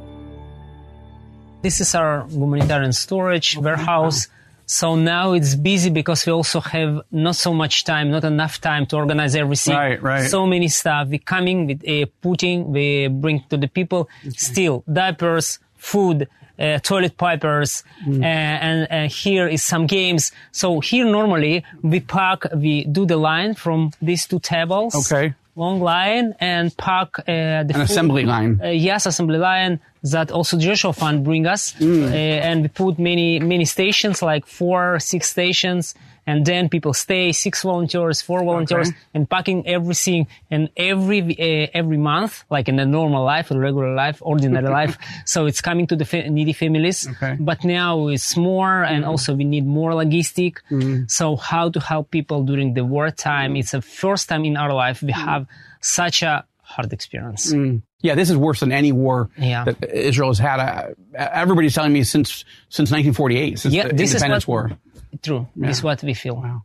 This 1.64 1.82
is 1.82 1.96
our 1.96 2.28
humanitarian 2.28 2.94
storage 2.94 3.58
warehouse. 3.58 4.28
So 4.66 4.96
now 4.96 5.34
it's 5.34 5.56
busy 5.56 5.90
because 5.90 6.26
we 6.26 6.32
also 6.32 6.60
have 6.60 7.02
not 7.12 7.36
so 7.36 7.54
much 7.54 7.84
time, 7.84 8.12
not 8.12 8.24
enough 8.24 8.60
time 8.62 8.86
to 8.88 8.96
organize 8.98 9.36
everything. 9.36 9.76
Right, 9.76 10.02
right. 10.02 10.30
So 10.30 10.46
many 10.46 10.68
stuff. 10.68 11.08
We 11.10 11.20
coming 11.20 11.68
with 11.68 11.82
a 11.86 12.06
putting, 12.24 12.72
we 12.72 13.08
bring 13.08 13.44
to 13.50 13.58
the 13.58 13.68
people 13.68 14.10
still 14.36 14.84
diapers, 14.92 15.60
food, 15.76 16.28
uh, 16.60 16.80
toilet 16.80 17.18
papers, 17.18 17.84
Mm. 18.08 18.22
uh, 18.22 18.26
and 18.26 18.88
uh, 18.92 19.08
here 19.10 19.48
is 19.48 19.64
some 19.64 19.86
games. 19.88 20.32
So 20.52 20.80
here 20.80 21.06
normally 21.06 21.64
we 21.82 22.00
pack, 22.00 22.44
we 22.56 22.86
do 22.86 23.06
the 23.06 23.18
line 23.18 23.54
from 23.56 23.92
these 24.02 24.28
two 24.28 24.40
tables. 24.40 24.96
Okay. 24.96 25.34
Long 25.56 25.80
line 25.82 26.34
and 26.40 26.76
pack 26.78 27.20
uh, 27.20 27.24
the 27.26 27.34
An 27.60 27.68
food. 27.74 27.82
assembly 27.82 28.24
line. 28.26 28.60
Uh, 28.64 28.70
yes, 28.70 29.06
assembly 29.06 29.38
line 29.38 29.80
that 30.12 30.32
also 30.32 30.58
Joshua 30.58 30.94
Fund 30.94 31.24
bring 31.24 31.46
us, 31.46 31.74
Mm. 31.74 32.04
uh, 32.12 32.16
and 32.50 32.62
we 32.64 32.68
put 32.70 32.98
many 32.98 33.40
many 33.40 33.66
stations, 33.66 34.22
like 34.24 34.48
four, 34.48 35.00
six 35.00 35.30
stations, 35.30 35.94
and 36.26 36.46
then 36.46 36.70
people 36.70 36.94
stay, 36.94 37.32
six 37.32 37.64
volunteers, 37.64 38.22
four 38.22 38.44
volunteers, 38.44 38.90
Okay. 38.90 38.98
and 39.14 39.30
packing 39.30 39.68
everything. 39.68 40.28
And 40.50 40.70
every 40.78 41.22
uh, 41.22 41.68
every 41.74 41.98
month, 41.98 42.44
like 42.50 42.68
in 42.70 42.80
a 42.80 42.86
normal 42.86 43.24
life, 43.24 43.52
a 43.52 43.58
regular 43.60 43.94
life, 43.94 44.18
ordinary 44.22 44.70
life, 44.82 44.98
so 45.26 45.46
it's 45.46 45.62
coming 45.62 45.88
to 45.88 45.96
the 45.96 46.06
fa- 46.06 46.30
needy 46.30 46.54
families. 46.54 47.08
Okay. 47.08 47.38
But 47.40 47.64
now 47.64 48.08
it's 48.08 48.38
more, 48.38 48.84
and 48.84 49.04
also 49.06 49.34
we 49.36 49.44
need 49.44 49.66
more 49.66 49.92
logistic. 49.92 50.58
Mm-hmm. 50.72 51.04
So 51.08 51.36
how 51.36 51.70
to 51.70 51.80
help 51.80 52.12
people 52.12 52.44
during 52.44 52.74
the 52.74 52.86
wartime? 52.86 53.56
It's 53.56 53.72
the 53.72 53.82
first 53.82 54.30
time 54.30 54.46
in 54.46 54.56
our 54.58 54.74
life 54.74 55.02
we 55.02 55.12
have 55.12 55.46
such 55.82 56.24
a 56.24 56.46
hard 56.62 56.94
experience. 56.94 57.54
Yeah, 58.02 58.16
this 58.16 58.30
is 58.30 58.36
worse 58.36 58.60
than 58.60 58.72
any 58.72 58.92
war 58.92 59.30
Yeah. 59.38 59.64
that 59.64 59.78
Israel 59.94 60.30
has 60.30 60.40
had. 60.40 60.60
Uh, 60.60 60.90
everybody's 61.16 61.74
telling 61.74 61.94
me 61.94 62.04
since 62.04 62.44
since 62.70 62.92
1948, 62.92 63.60
since 63.60 63.74
Yeah, 63.74 63.84
the 63.88 64.04
Independence 64.04 64.48
what- 64.48 64.72
War. 64.72 64.78
True. 65.22 65.48
This 65.56 65.78
is 65.78 65.84
what 65.84 66.04
we 66.04 66.14
feel. 66.14 66.64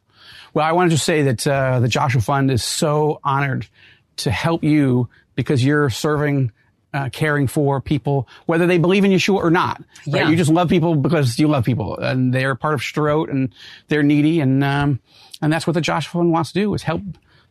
Well, 0.55 0.65
I 0.67 0.73
wanted 0.73 0.91
to 0.91 0.99
say 0.99 1.23
that 1.23 1.47
uh, 1.47 1.81
the 1.81 1.89
Joshua 1.89 2.21
Fund 2.21 2.51
is 2.51 2.63
so 2.65 3.21
honored 3.23 3.67
to 4.19 4.31
help 4.31 4.65
you 4.65 5.09
because 5.35 5.65
you're 5.65 5.91
serving, 5.91 6.53
uh, 6.93 7.11
caring 7.13 7.47
for 7.47 7.81
people, 7.81 8.29
whether 8.47 8.67
they 8.67 8.79
believe 8.79 9.05
in 9.05 9.11
Yeshua 9.13 9.37
or 9.37 9.51
not. 9.51 9.83
Right? 10.07 10.23
Yeah. 10.23 10.29
You 10.29 10.37
just 10.37 10.51
love 10.51 10.69
people 10.69 10.97
because 10.97 11.39
you 11.39 11.49
love 11.49 11.65
people, 11.65 11.97
and 11.99 12.33
they're 12.33 12.55
part 12.55 12.75
of 12.75 12.81
Sderot, 12.81 13.31
and 13.31 13.55
they're 13.89 14.03
needy, 14.03 14.41
and 14.41 14.65
um, 14.65 15.01
and 15.41 15.53
that's 15.53 15.67
what 15.67 15.75
the 15.75 15.81
Joshua 15.81 16.21
Fund 16.21 16.33
wants 16.33 16.53
to 16.53 16.61
do: 16.61 16.75
is 16.75 16.83
help 16.83 17.03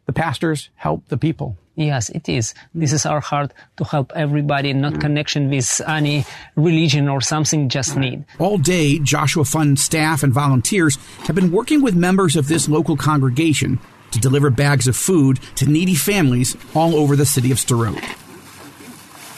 the 0.06 0.13
pastors, 0.13 0.70
help 0.75 1.08
the 1.08 1.18
people. 1.18 1.58
Yes, 1.78 2.10
it 2.10 2.28
is. 2.28 2.54
Hmm. 2.74 2.80
This 2.80 2.92
is 2.92 3.06
our 3.06 3.22
heart 3.22 3.54
to 3.78 3.84
help 3.84 4.12
everybody, 4.16 4.74
not 4.74 4.94
hmm. 4.94 5.00
connection 5.00 5.50
with 5.50 5.80
any 5.88 6.26
religion 6.56 7.08
or 7.08 7.22
something, 7.22 7.70
just 7.70 7.96
need. 7.96 8.26
All 8.40 8.58
day, 8.58 9.00
Joshua 9.00 9.46
Fund 9.46 9.80
staff 9.80 10.24
and 10.24 10.34
volunteers 10.34 10.98
have 11.28 11.36
been 11.36 11.52
working 11.52 11.84
with 11.84 11.96
members 11.96 12.36
of 12.36 12.48
this 12.48 12.68
local 12.68 12.98
congregation 12.98 13.80
to 14.12 14.20
deliver 14.20 14.50
bags 14.50 14.88
of 14.88 14.96
food 14.96 15.40
to 15.56 15.70
needy 15.70 15.94
families 15.94 16.58
all 16.74 16.96
over 16.96 17.16
the 17.16 17.26
city 17.26 17.52
of 17.52 17.60
Sderot. 17.60 18.02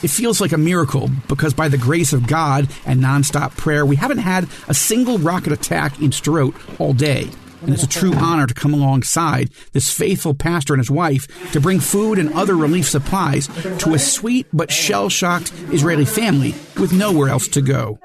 It 0.01 0.09
feels 0.09 0.39
like 0.39 0.53
a 0.53 0.57
miracle 0.57 1.09
because 1.27 1.53
by 1.53 1.67
the 1.67 1.77
grace 1.77 2.13
of 2.13 2.25
God 2.25 2.69
and 2.85 3.01
nonstop 3.01 3.57
prayer, 3.57 3.85
we 3.85 3.97
haven't 3.97 4.19
had 4.19 4.47
a 4.69 4.73
single 4.73 5.17
rocket 5.17 5.51
attack 5.51 5.99
in 5.99 6.11
Sderot 6.11 6.55
all 6.79 6.93
day. 6.93 7.29
And 7.61 7.73
it's 7.73 7.83
a 7.83 7.87
true 7.87 8.13
honor 8.13 8.47
to 8.47 8.53
come 8.53 8.73
alongside 8.73 9.49
this 9.73 9.91
faithful 9.91 10.33
pastor 10.33 10.73
and 10.73 10.79
his 10.79 10.91
wife 10.91 11.51
to 11.51 11.59
bring 11.59 11.79
food 11.79 12.17
and 12.17 12.33
other 12.33 12.55
relief 12.55 12.87
supplies 12.87 13.47
to 13.79 13.93
a 13.93 13.99
sweet 13.99 14.47
but 14.53 14.71
shell 14.71 15.09
shocked 15.09 15.51
Israeli 15.71 16.05
family 16.05 16.55
with 16.79 16.93
nowhere 16.93 17.29
else 17.29 17.47
to 17.49 17.61
go. 17.61 17.99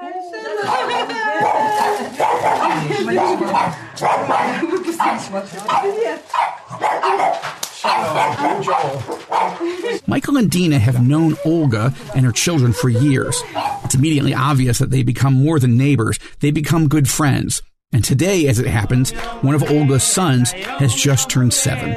Michael 10.06 10.36
and 10.36 10.50
Dina 10.50 10.78
have 10.78 11.06
known 11.06 11.36
Olga 11.44 11.92
and 12.14 12.24
her 12.24 12.32
children 12.32 12.72
for 12.72 12.88
years. 12.88 13.42
It's 13.84 13.94
immediately 13.94 14.34
obvious 14.34 14.78
that 14.78 14.90
they 14.90 15.02
become 15.02 15.34
more 15.34 15.58
than 15.58 15.76
neighbors, 15.76 16.18
they 16.40 16.50
become 16.50 16.88
good 16.88 17.08
friends. 17.08 17.62
And 17.94 18.04
today, 18.04 18.48
as 18.48 18.58
it 18.58 18.66
happens, 18.66 19.12
one 19.42 19.54
of 19.54 19.62
Olga's 19.70 20.02
sons 20.02 20.50
has 20.50 20.92
just 20.92 21.30
turned 21.30 21.54
seven. 21.54 21.94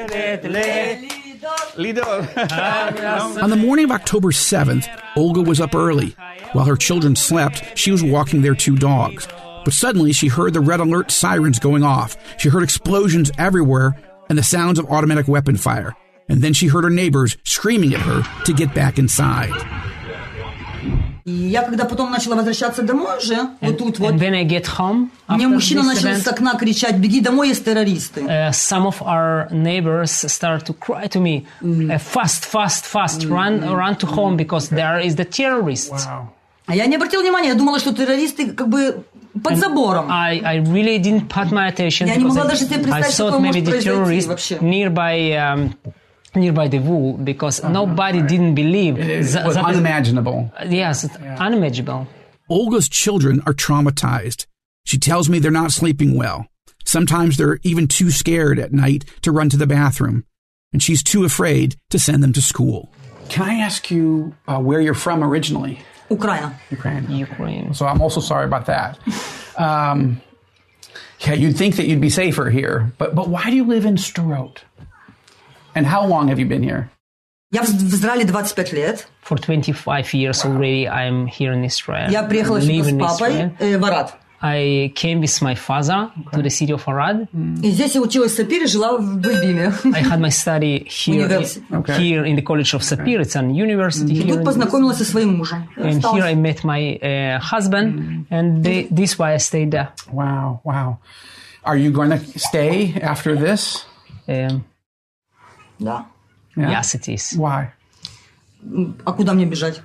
On 3.41 3.49
the 3.49 3.55
morning 3.55 3.85
of 3.85 3.91
October 3.91 4.29
7th, 4.29 4.87
Olga 5.15 5.41
was 5.41 5.59
up 5.59 5.73
early. 5.73 6.15
While 6.53 6.65
her 6.65 6.75
children 6.75 7.15
slept, 7.15 7.75
she 7.75 7.91
was 7.91 8.03
walking 8.03 8.43
their 8.43 8.53
two 8.53 8.75
dogs. 8.77 9.27
But 9.65 9.73
suddenly 9.73 10.13
she 10.13 10.27
heard 10.27 10.53
the 10.53 10.61
red 10.61 10.79
alert 10.79 11.09
sirens 11.09 11.57
going 11.57 11.83
off. 11.83 12.15
She 12.37 12.49
heard 12.49 12.61
explosions 12.61 13.31
everywhere 13.39 13.95
and 14.29 14.37
the 14.37 14.43
sounds 14.43 14.77
of 14.77 14.85
automatic 14.91 15.27
weapon 15.27 15.57
fire. 15.57 15.95
And 16.29 16.43
then 16.43 16.53
she 16.53 16.67
heard 16.67 16.83
her 16.83 16.91
neighbors 16.91 17.37
screaming 17.43 17.95
at 17.95 18.01
her 18.01 18.21
to 18.45 18.53
get 18.53 18.75
back 18.75 18.99
inside. 18.99 19.51
И 21.27 21.31
я 21.49 21.61
когда 21.61 21.83
потом 21.83 22.09
начала 22.09 22.35
возвращаться 22.37 22.83
домой 22.83 23.17
уже, 23.17 23.49
вот 23.59 23.77
тут 23.77 23.99
вот, 23.99 24.13
And 24.13 24.17
when 24.17 24.33
I 24.33 24.45
get 24.45 24.65
home, 24.79 25.09
мне 25.27 25.49
мужчина 25.49 25.83
начал 25.83 26.07
event, 26.07 26.21
с 26.23 26.27
окна 26.29 26.53
кричать, 26.55 26.95
беги 26.95 27.19
домой, 27.19 27.49
есть 27.49 27.65
террористы. 27.65 28.21
uh, 28.21 28.51
some 28.53 28.87
of 28.87 29.01
our 29.01 29.49
neighbors 29.51 30.09
start 30.09 30.63
to 30.65 30.73
cry 30.73 31.05
to 31.09 31.19
me, 31.19 31.45
uh, 31.61 31.99
fast, 31.99 32.45
fast, 32.45 32.85
fast, 32.85 33.25
run, 33.25 33.59
run 33.59 33.97
to 33.97 34.07
home 34.07 34.37
because 34.37 34.69
there 34.69 35.01
is 35.05 35.17
the 35.17 35.25
terrorists. 35.25 36.07
А 36.65 36.73
я 36.75 36.85
не 36.85 36.95
обратила 36.95 37.21
внимания, 37.21 37.49
я 37.49 37.55
думала, 37.55 37.79
что 37.79 37.93
террористы 37.93 38.51
как 38.51 38.69
бы 38.69 39.03
под 39.43 39.57
забором. 39.57 40.09
I, 40.09 40.39
I 40.45 40.57
really 40.59 40.97
didn't 40.97 41.27
put 41.27 41.51
my 41.51 41.69
attention 41.69 42.07
Я 42.07 42.15
не 42.15 42.23
могла 42.23 42.43
I, 42.43 42.47
даже 42.47 42.61
себе 42.63 42.77
I 42.77 42.83
представить, 42.83 43.13
что 43.13 43.31
такое 43.31 43.49
maybe 43.51 43.65
может 43.65 43.85
the 43.85 43.95
произойти 43.95 44.27
вообще. 44.29 44.55
nearby 44.61 45.31
um, 45.35 45.73
nearby 46.37 46.67
the 46.67 46.79
wall 46.79 47.13
because 47.17 47.59
uh-huh. 47.59 47.71
nobody 47.71 48.19
right. 48.19 48.29
didn't 48.29 48.55
believe. 48.55 48.97
It, 48.97 49.09
it, 49.09 49.45
was 49.45 49.57
unimaginable. 49.57 50.51
Yes, 50.67 51.07
yeah. 51.21 51.37
unimaginable. 51.39 52.07
Olga's 52.49 52.87
children 52.87 53.41
are 53.45 53.53
traumatized. 53.53 54.45
She 54.85 54.97
tells 54.97 55.27
me 55.29 55.39
they're 55.39 55.51
not 55.51 55.71
sleeping 55.71 56.15
well. 56.15 56.47
Sometimes 56.85 57.35
they're 57.35 57.59
even 57.63 57.87
too 57.87 58.09
scared 58.09 58.59
at 58.59 58.71
night 58.71 59.03
to 59.21 59.31
run 59.31 59.49
to 59.49 59.57
the 59.57 59.67
bathroom, 59.67 60.23
and 60.71 60.81
she's 60.81 61.03
too 61.03 61.25
afraid 61.25 61.75
to 61.89 61.99
send 61.99 62.23
them 62.23 62.31
to 62.33 62.41
school. 62.41 62.89
Can 63.27 63.49
I 63.49 63.55
ask 63.55 63.91
you 63.91 64.33
uh, 64.47 64.59
where 64.59 64.79
you're 64.79 64.93
from 64.93 65.21
originally? 65.23 65.79
Ukraine. 66.09 66.55
Ukraine. 66.71 67.03
Okay. 67.03 67.13
Ukraine. 67.13 67.73
So 67.73 67.85
I'm 67.85 68.01
also 68.01 68.21
sorry 68.21 68.45
about 68.45 68.67
that. 68.67 68.97
Um, 69.57 70.21
yeah, 71.19 71.33
you'd 71.33 71.57
think 71.57 71.75
that 71.75 71.87
you'd 71.87 71.99
be 71.99 72.09
safer 72.09 72.49
here, 72.49 72.93
but 72.97 73.15
but 73.15 73.27
why 73.27 73.49
do 73.49 73.55
you 73.55 73.65
live 73.65 73.85
in 73.85 73.95
Sderot? 73.95 74.59
And 75.76 75.86
how 75.86 76.06
long 76.06 76.28
have 76.28 76.38
you 76.38 76.46
been 76.46 76.62
here? 76.62 76.88
Я 77.50 77.62
в 77.62 77.68
в 77.68 77.94
Израиле 77.94 78.24
25 78.24 78.72
лет. 78.72 79.06
For 79.28 79.36
25 79.38 80.14
years 80.14 80.44
already, 80.44 80.86
I'm 80.88 81.26
here 81.26 81.52
in 81.52 81.64
Israel. 81.64 82.10
Я 82.10 82.22
приехала 82.22 82.58
live 82.58 82.84
сюда 82.84 82.90
in 82.90 83.08
с 83.08 83.18
папой 83.18 83.30
Israel. 83.32 83.50
э, 83.58 83.78
в 83.78 83.84
Арад. 83.84 84.14
I 84.44 84.92
came 84.96 85.20
with 85.20 85.40
my 85.40 85.54
father 85.54 86.10
to 86.32 86.42
the 86.42 86.50
city 86.50 86.72
of 86.72 86.82
Arad. 86.88 87.28
И 87.62 87.70
здесь 87.70 87.94
я 87.94 88.00
училась 88.00 88.32
в 88.32 88.36
Сапире, 88.36 88.66
жила 88.66 88.96
в 88.98 89.18
Бельбиме. 89.18 89.72
I 89.94 90.02
had 90.02 90.18
my 90.18 90.30
study 90.30 90.84
here, 90.88 91.14
University. 91.28 91.62
Okay. 91.70 91.96
here 91.96 92.24
in 92.24 92.34
the 92.34 92.42
College 92.42 92.74
of 92.74 92.82
Sapir. 92.82 93.20
It's 93.20 93.36
an 93.36 93.54
university 93.54 94.12
И 94.12 94.22
here. 94.22 94.28
тут 94.34 94.38
in- 94.40 94.44
познакомилась 94.44 94.96
со 94.98 95.04
своим 95.04 95.36
мужем. 95.36 95.68
И 95.76 95.80
and 95.80 96.00
here 96.00 96.24
I 96.24 96.32
осталась. 96.32 96.36
met 96.36 96.64
my 96.64 96.98
uh, 97.00 97.38
husband, 97.38 98.26
and 98.30 98.64
they, 98.64 98.88
this 98.90 99.16
why 99.16 99.34
I 99.34 99.36
stayed 99.36 99.70
there. 99.70 99.90
Wow, 100.10 100.60
wow. 100.64 100.98
Are 101.62 101.76
you 101.76 101.92
going 101.92 102.10
to 102.10 102.18
stay 102.36 102.94
after 103.00 103.36
this? 103.36 103.84
Um, 104.26 104.64
Да. 105.79 106.05
Yeah. 106.55 106.71
Yes, 106.71 106.95
it 106.95 107.07
is. 107.07 107.33
Why? 107.37 107.71
А 109.05 109.13
куда 109.13 109.33
мне 109.33 109.45
бежать? 109.45 109.81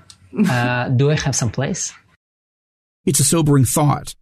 uh, 0.48 0.88
do 0.88 1.10
I 1.10 1.16
have 1.16 1.34
some 1.34 1.50
place? 1.50 1.92
It's 3.04 3.20
a 3.20 3.24
sobering 3.24 3.64
thought. 3.64 4.14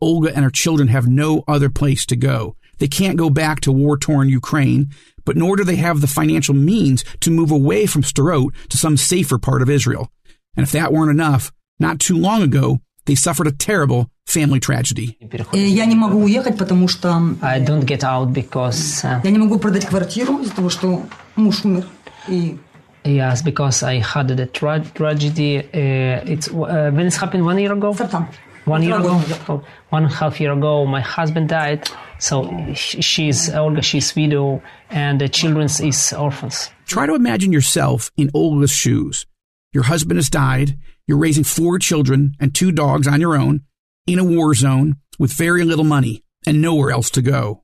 Olga 0.00 0.34
and 0.34 0.44
her 0.44 0.50
children 0.50 0.88
have 0.88 1.06
no 1.06 1.44
other 1.46 1.68
place 1.68 2.06
to 2.06 2.16
go. 2.16 2.56
They 2.78 2.88
can't 2.88 3.18
go 3.18 3.28
back 3.28 3.60
to 3.60 3.72
war 3.72 3.98
torn 3.98 4.30
Ukraine, 4.30 4.88
but 5.26 5.36
nor 5.36 5.56
do 5.56 5.64
they 5.64 5.76
have 5.76 6.00
the 6.00 6.06
financial 6.06 6.54
means 6.54 7.04
to 7.20 7.30
move 7.30 7.50
away 7.50 7.84
from 7.84 8.02
Sderot 8.02 8.54
to 8.70 8.78
some 8.78 8.96
safer 8.96 9.38
part 9.38 9.60
of 9.60 9.68
Israel. 9.68 10.10
And 10.56 10.64
if 10.64 10.72
that 10.72 10.92
weren't 10.92 11.10
enough, 11.10 11.52
not 11.78 12.00
too 12.00 12.16
long 12.16 12.40
ago, 12.42 12.80
they 13.05 13.15
suffered 13.15 13.47
a 13.47 13.51
terrible 13.51 14.07
family 14.27 14.59
tragedy. 14.59 15.17
Э, 15.53 15.57
Я 15.67 15.85
не 15.85 15.95
могу 15.95 16.23
уехать, 16.23 16.57
потому 16.57 16.87
что 16.87 17.09
I 17.41 17.59
don't 17.61 17.85
get 17.85 18.03
out 18.03 18.33
because 18.33 19.03
uh, 19.03 19.21
я 19.23 19.29
не 19.31 19.37
могу 19.39 19.59
продать 19.59 19.85
квартиру 19.85 20.39
из-за 20.41 20.55
того, 20.55 20.69
что 20.69 21.03
муж 21.35 21.63
умер. 21.63 21.85
И 22.27 22.57
Yes, 23.03 23.43
because 23.43 23.83
I 23.83 23.99
had 23.99 24.29
the 24.29 24.47
tra- 24.47 24.83
tragedy. 24.95 25.59
Uh, 25.71 26.23
it's 26.25 26.47
uh, 26.49 26.89
when 26.91 27.05
it's 27.05 27.17
happened 27.17 27.45
one 27.45 27.59
year 27.59 27.71
ago. 27.73 27.93
Саратан. 27.93 28.27
One 28.65 28.81
year 28.81 28.97
Полтора 28.97 29.19
ago, 29.19 29.19
года. 29.19 29.35
oh, 29.49 29.63
one 29.91 30.03
and 30.05 30.11
a 30.11 30.15
half 30.15 30.39
year 30.41 30.51
ago, 30.53 30.87
my 30.87 31.01
husband 31.01 31.49
died. 31.49 31.87
So 32.17 32.49
sh- 32.73 32.95
she's 33.01 33.47
Olga. 33.53 33.83
She's 33.83 34.15
widow, 34.15 34.59
and 34.89 35.21
the 35.21 35.29
children 35.29 35.67
is 35.67 36.13
orphans. 36.17 36.71
Try 36.87 37.05
to 37.05 37.13
imagine 37.13 37.53
yourself 37.53 38.09
in 38.17 38.31
Olga's 38.33 38.71
shoes. 38.71 39.27
Your 39.71 39.83
husband 39.83 40.17
has 40.17 40.31
died. 40.31 40.75
You're 41.09 41.17
raising 41.17 41.43
four 41.43 41.79
children 41.79 42.35
and 42.39 42.53
two 42.53 42.71
dogs 42.71 43.07
on 43.07 43.21
your 43.21 43.35
own 43.35 43.61
in 44.07 44.19
a 44.19 44.23
war 44.23 44.53
zone 44.53 44.95
with 45.19 45.33
very 45.33 45.63
little 45.63 45.85
money 45.85 46.23
and 46.45 46.61
nowhere 46.61 46.91
else 46.91 47.09
to 47.11 47.21
go. 47.21 47.61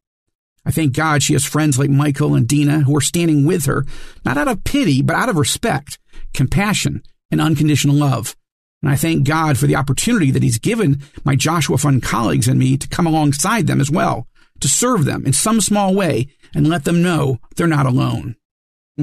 I 0.65 0.71
thank 0.71 0.95
God 0.95 1.23
she 1.23 1.33
has 1.33 1.43
friends 1.45 1.79
like 1.79 1.89
Michael 1.89 2.35
and 2.35 2.47
Dina 2.47 2.81
who 2.81 2.95
are 2.95 3.01
standing 3.01 3.45
with 3.45 3.65
her, 3.65 3.85
not 4.23 4.37
out 4.37 4.47
of 4.47 4.63
pity, 4.63 5.01
but 5.01 5.15
out 5.15 5.29
of 5.29 5.37
respect, 5.37 5.97
compassion, 6.33 7.01
and 7.31 7.41
unconditional 7.41 7.95
love. 7.95 8.35
And 8.83 8.91
I 8.91 8.95
thank 8.95 9.27
God 9.27 9.57
for 9.57 9.67
the 9.67 9.75
opportunity 9.75 10.31
that 10.31 10.43
He's 10.43 10.59
given 10.59 11.01
my 11.23 11.35
Joshua 11.35 11.77
Fund 11.77 12.03
colleagues 12.03 12.47
and 12.47 12.59
me 12.59 12.77
to 12.77 12.87
come 12.87 13.07
alongside 13.07 13.67
them 13.67 13.81
as 13.81 13.91
well, 13.91 14.27
to 14.59 14.67
serve 14.67 15.05
them 15.05 15.25
in 15.25 15.33
some 15.33 15.61
small 15.61 15.95
way 15.95 16.27
and 16.53 16.67
let 16.67 16.83
them 16.83 17.01
know 17.01 17.39
they're 17.55 17.67
not 17.67 17.85
alone. 17.85 18.35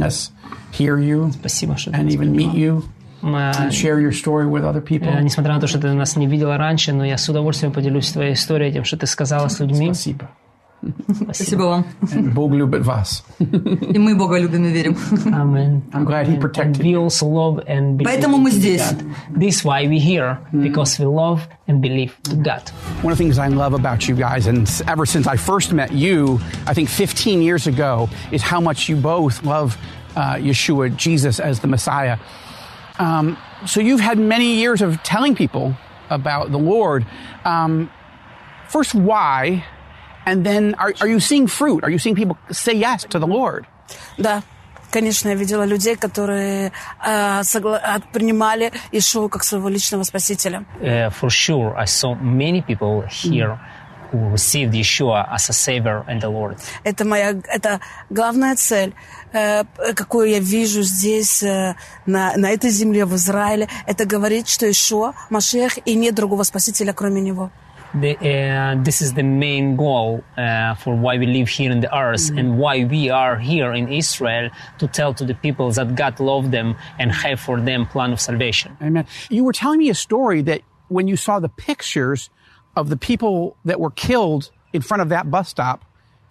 Us 0.01 0.31
hear 0.71 0.99
you 0.99 1.33
Спасибо, 1.33 1.77
что 1.77 1.91
ты 1.91 1.97
and 1.97 2.05
нас 2.07 2.15
even 2.15 2.33
meet 2.37 2.51
приняла. 2.51 2.55
you 2.55 2.75
Мы, 2.75 2.83
and 3.23 3.73
share 3.73 3.99
your 4.01 4.13
story 4.13 4.47
with 4.47 4.65
other 4.65 4.81
people. 4.81 5.09
э, 5.09 5.23
несмотря 5.23 5.55
на 5.55 5.61
то, 5.61 5.67
что 5.67 5.79
ты 5.81 5.93
нас 5.93 6.17
не 6.17 6.27
видела 6.27 6.57
раньше, 6.57 6.93
но 6.93 7.05
я 7.05 7.19
с 7.19 7.29
удовольствием 7.29 7.73
поделюсь 7.73 8.11
твоей 8.13 8.35
историей, 8.35 8.73
тем, 8.73 8.85
что 8.85 8.97
ты 8.97 9.07
сказала 9.07 9.49
с 9.49 9.59
людьми. 9.61 9.87
Спасибо. 9.87 10.31
Спасибо 11.25 11.63
вам. 11.65 11.87
And 12.13 12.33
Bog 12.33 12.55
любит 12.57 12.85
вас. 12.87 13.25
И 13.41 13.99
мы 13.99 14.15
Бога 14.15 14.39
любим 14.39 14.65
и 14.67 14.71
верим. 14.71 14.97
Amen. 15.35 15.83
I'm 15.93 16.05
glad 16.05 16.29
he 16.29 16.35
And 16.37 16.41
protected 16.41 16.83
we 16.85 16.91
you. 16.91 17.03
also 17.03 17.27
love 17.27 17.65
and 17.67 17.97
believe 17.99 18.05
Поэтому 18.05 18.37
мы 18.39 18.51
to 18.51 18.55
здесь. 18.55 18.83
God. 18.93 19.05
This 19.37 19.57
is 19.57 19.65
why 19.65 19.89
we 19.89 19.99
here, 19.99 20.39
because 20.53 20.97
we 21.01 21.07
love 21.07 21.41
and 21.67 21.81
believe 21.81 22.13
to 22.31 22.37
God. 22.37 22.63
One 23.03 23.11
of 23.13 23.19
the 23.19 23.25
things 23.25 23.39
I 23.41 23.49
love 23.49 23.75
about 23.75 24.07
you 24.09 24.15
guys, 24.15 24.47
and 24.47 24.69
s- 24.69 24.81
ever 24.87 25.05
since 25.05 25.27
I 25.27 25.37
first 25.37 25.73
met 25.73 25.91
you, 25.93 26.39
I 26.69 26.75
think 26.75 26.89
15 26.89 27.43
years 27.43 27.67
ago, 27.67 28.09
is 28.31 28.43
how 28.43 28.61
much 28.61 28.89
you 28.89 28.95
both 28.95 29.43
love 29.45 29.77
uh, 30.15 30.37
Yeshua, 30.37 30.95
Jesus, 30.97 31.41
as 31.41 31.59
the 31.59 31.67
Messiah. 31.67 32.19
Um, 32.99 33.37
so 33.67 33.81
you've 33.81 34.01
had 34.01 34.19
many 34.19 34.57
years 34.57 34.83
of 34.83 35.03
telling 35.03 35.35
people 35.35 35.75
about 36.11 36.51
the 36.51 36.59
Lord. 36.59 37.07
Um, 37.45 37.91
first, 38.69 38.95
why? 38.95 39.65
And 40.27 40.45
then, 40.45 40.75
are, 40.75 40.93
are 41.01 41.09
you 41.09 41.21
seeing 41.21 41.47
fruit? 41.47 41.85
Are 41.85 41.91
you 41.91 41.99
seeing 41.99 42.15
people 42.17 42.37
say 42.51 42.75
yes 42.75 43.05
to 43.05 43.19
the 43.19 43.27
Lord? 43.27 43.67
Да, 44.19 44.43
конечно, 44.91 45.29
я 45.31 45.35
видела 45.35 45.65
людей, 45.65 45.97
которые 45.97 46.73
э, 47.05 47.41
согла- 47.43 47.81
э, 47.83 48.01
принимали 48.13 48.73
Ишуа 48.93 49.29
как 49.29 49.43
своего 49.45 49.69
личного 49.69 50.03
спасителя. 50.03 50.65
Uh, 50.83 51.09
for 51.11 51.31
sure, 51.31 51.75
I 51.77 51.87
saw 51.87 52.15
many 52.15 52.61
people 52.63 53.03
here 53.09 53.59
who 54.13 54.31
received 54.31 54.75
Yeshua 54.75 55.29
as 55.33 55.49
a 55.49 55.53
Savior 55.53 56.05
and 56.09 56.21
the 56.21 56.29
Lord. 56.29 56.57
Это 56.85 57.05
моя, 57.05 57.31
это 57.49 57.81
главная 58.11 58.57
цель, 58.57 58.95
э, 59.33 59.65
какую 59.95 60.31
я 60.31 60.41
вижу 60.41 60.83
здесь, 60.83 61.43
э, 61.43 61.75
на, 62.07 62.37
на 62.37 62.51
этой 62.51 62.71
земле, 62.71 63.05
в 63.05 63.15
Израиле. 63.15 63.69
Это 63.87 64.05
говорить, 64.07 64.49
что 64.49 64.71
Ишуа, 64.71 65.15
Машех, 65.31 65.79
и 65.85 65.95
нет 65.95 66.15
другого 66.15 66.43
спасителя, 66.43 66.93
кроме 66.93 67.21
него. 67.21 67.51
The, 67.95 68.19
uh, 68.19 68.83
this 68.83 69.01
is 69.01 69.15
the 69.15 69.23
main 69.23 69.75
goal 69.75 70.23
uh, 70.37 70.75
for 70.75 70.95
why 70.95 71.17
we 71.17 71.25
live 71.25 71.49
here 71.49 71.73
in 71.73 71.81
the 71.81 71.89
earth 71.97 72.29
and 72.29 72.59
why 72.59 72.85
we 72.85 73.09
are 73.09 73.39
here 73.39 73.73
in 73.73 73.91
Israel 73.91 74.51
to 74.79 74.87
tell 74.89 75.15
to 75.15 75.25
the 75.25 75.33
people 75.33 75.71
that 75.71 75.95
God 75.95 76.21
loved 76.21 76.53
them 76.53 76.77
and 76.99 77.11
have 77.11 77.41
for 77.41 77.59
them 77.59 77.87
plan 77.87 78.13
of 78.13 78.21
salvation. 78.21 78.77
Amen. 78.83 79.07
You 79.31 79.43
were 79.43 79.55
telling 79.55 79.79
me 79.79 79.89
a 79.89 79.95
story 79.95 80.43
that 80.43 80.61
when 80.89 81.09
you 81.09 81.17
saw 81.17 81.41
the 81.41 81.49
pictures 81.49 82.29
of 82.76 82.90
the 82.90 82.98
people 82.98 83.56
that 83.66 83.80
were 83.80 83.92
killed 83.92 84.52
in 84.74 84.82
front 84.82 85.02
of 85.04 85.10
that 85.10 85.30
bus 85.30 85.50
stop, 85.50 85.82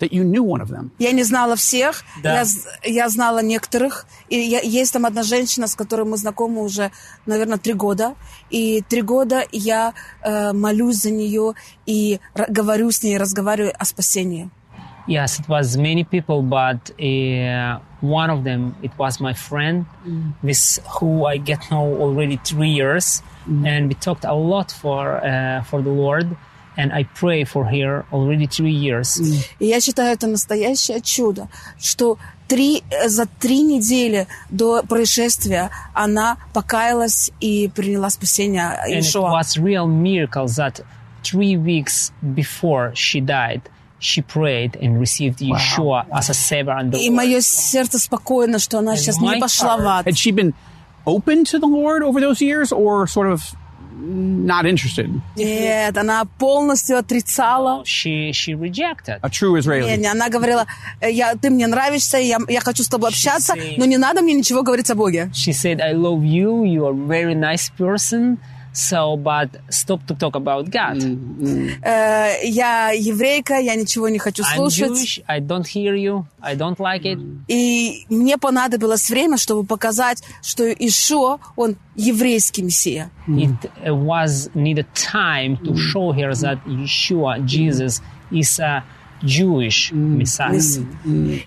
that 0.01 0.13
you 0.13 0.25
knew 0.25 0.43
one 0.43 0.61
of 0.61 0.69
them. 0.69 0.91
Я 0.99 1.13
не 1.13 1.23
знала 1.23 1.55
всех, 1.55 2.03
Да. 2.25 2.41
я, 2.41 2.45
я 2.85 3.09
знала 3.09 3.41
некоторых. 3.41 4.07
И 4.29 4.37
я- 4.37 4.61
есть 4.61 4.93
там 4.93 5.07
одна 5.07 5.23
женщина, 5.23 5.69
с 5.69 5.77
которой 5.77 6.05
мы 6.05 6.17
знакомы 6.17 6.61
уже, 6.63 6.91
наверное, 7.25 7.59
три 7.59 7.73
года. 7.75 8.17
И 8.51 8.83
три 8.89 9.03
года 9.03 9.45
я 9.53 9.95
э, 10.25 10.53
молюсь 10.53 10.97
за 11.03 11.11
нее 11.11 11.53
и 11.87 12.19
говорю 12.49 12.91
с 12.91 13.03
ней, 13.05 13.17
разговариваю 13.17 13.73
о 13.79 13.85
спасении. 13.85 14.51
Yes, 15.09 15.39
it 15.41 15.49
was 15.49 15.77
many 15.77 16.05
people, 16.05 16.43
but 16.43 16.93
uh, 17.01 17.81
one 18.01 18.31
of 18.31 18.45
them, 18.45 18.75
it 18.83 18.93
was 18.99 19.21
my 19.21 19.35
friend, 19.35 19.85
with 20.43 20.79
who 21.01 21.27
I 21.27 21.39
get 21.39 21.59
know 21.73 21.97
already 22.01 22.39
three 22.45 22.71
years, 22.71 23.21
and 23.66 23.88
we 23.90 23.94
talked 23.96 24.26
a 24.26 24.34
lot 24.34 24.72
for 24.72 25.18
uh, 25.24 25.64
for 25.70 25.82
the 25.82 25.90
Lord, 25.90 26.36
and 26.78 26.92
I 26.94 27.04
pray 27.20 27.44
for 27.46 27.66
her 27.66 28.06
already 28.12 28.48
three 28.48 28.72
years. 28.74 29.20
И 29.60 29.66
я 29.66 29.80
считаю, 29.82 30.14
это 30.14 30.28
настоящее 30.28 31.02
чудо, 31.02 31.48
что 31.80 32.18
три, 32.48 32.84
э, 32.92 33.08
за 33.10 33.26
три 33.26 33.62
недели 33.62 34.28
до 34.50 34.84
происшествия 34.84 35.70
она 35.94 36.38
покаялась 36.54 37.32
и 37.40 37.68
приняла 37.70 38.10
спасение 38.10 38.80
And 38.88 39.00
it 39.00 39.04
Ишуа. 39.04 39.32
was 39.32 39.58
real 39.58 39.88
miracle 39.88 40.48
that 40.48 40.82
three 41.24 41.58
weeks 41.58 42.12
before 42.36 42.94
she 42.96 43.20
died, 43.22 43.62
she 44.00 44.22
prayed 44.22 44.78
and 44.82 45.00
received 45.00 45.40
Yeshua 45.40 46.06
as 46.12 46.30
a 46.30 46.34
savior 46.34 46.78
and 46.78 46.92
the 46.92 47.00
И 47.00 47.10
Lord. 47.10 47.16
мое 47.18 47.42
сердце 47.42 47.98
спокойно, 48.00 48.60
что 48.60 48.80
она 48.80 48.96
сейчас 48.96 49.20
не 49.20 49.30
my 49.36 49.40
пошла 49.40 49.78
в 49.78 49.82
heart 49.82 50.00
ад. 50.02 50.08
Had 50.08 50.16
she 50.16 50.32
been 50.32 50.54
open 51.06 51.44
to 51.46 51.60
the 51.60 51.68
Lord 51.68 52.04
over 52.04 52.20
those 52.20 52.42
years 52.42 52.72
or 52.72 53.08
sort 53.08 53.28
of 53.32 53.42
not 54.00 54.66
interested? 54.66 55.10
Нет, 55.36 55.98
она 55.98 56.26
полностью 56.38 56.98
отрицала. 56.98 57.84
She 57.84 58.32
she 58.32 58.54
rejected. 58.54 59.20
A 59.22 59.30
true 59.30 59.54
Не, 59.54 59.60
Israeli. 59.60 59.98
не, 59.98 60.08
она 60.08 60.30
говорила, 60.30 60.66
«Э, 61.02 61.10
я, 61.12 61.34
ты 61.36 61.50
мне 61.50 61.66
нравишься, 61.68 62.18
я, 62.18 62.38
я 62.48 62.62
хочу 62.62 62.84
с 62.84 62.88
тобой 62.90 63.10
общаться, 63.10 63.54
say- 63.56 63.74
но 63.78 63.86
не 63.86 63.98
надо 63.98 64.22
мне 64.22 64.34
ничего 64.34 64.62
говорить 64.64 64.90
о 64.92 64.96
Боге. 64.96 65.32
She 65.34 65.52
said, 65.52 65.82
"I 65.82 65.94
love 65.94 66.22
you. 66.24 66.64
You 66.64 66.86
are 66.86 66.92
a 66.92 67.08
very 67.08 67.34
nice 67.36 67.70
person." 67.78 68.38
So, 68.73 69.19
but 69.19 69.51
stop 69.69 70.07
to 70.07 70.15
talk 70.15 70.35
about 70.35 70.71
God. 70.71 70.97
Э, 71.83 72.39
я 72.43 72.91
еврейка, 72.91 73.59
я 73.59 73.75
ничего 73.75 74.09
не 74.09 74.19
хочу 74.19 74.43
I'm 74.43 74.57
слушать. 74.57 74.89
Jewish. 74.89 75.21
I 75.29 75.41
don't 75.41 75.67
hear 75.67 75.95
you. 75.95 76.25
I 76.41 76.57
don't 76.57 76.79
like 76.79 77.03
it. 77.05 77.19
И 77.49 78.07
мне 78.09 78.39
понадобилось 78.39 79.11
время, 79.11 79.37
чтобы 79.37 79.65
показать, 79.65 80.23
что 80.43 80.65
Ишо, 80.73 81.39
он 81.55 81.77
еврейский 81.97 82.63
мессия. 82.63 83.11
It 83.29 83.71
uh, 83.85 83.95
was 83.95 84.51
needed 84.55 84.87
time 84.95 85.59
to 85.65 85.77
show 85.77 86.13
her 86.13 86.33
that 86.35 86.59
Yeshua, 86.67 87.45
Jesus, 87.45 88.01
is 88.31 88.59
a 88.59 88.83
Jewish 89.23 89.93
Messiah. 89.93 90.61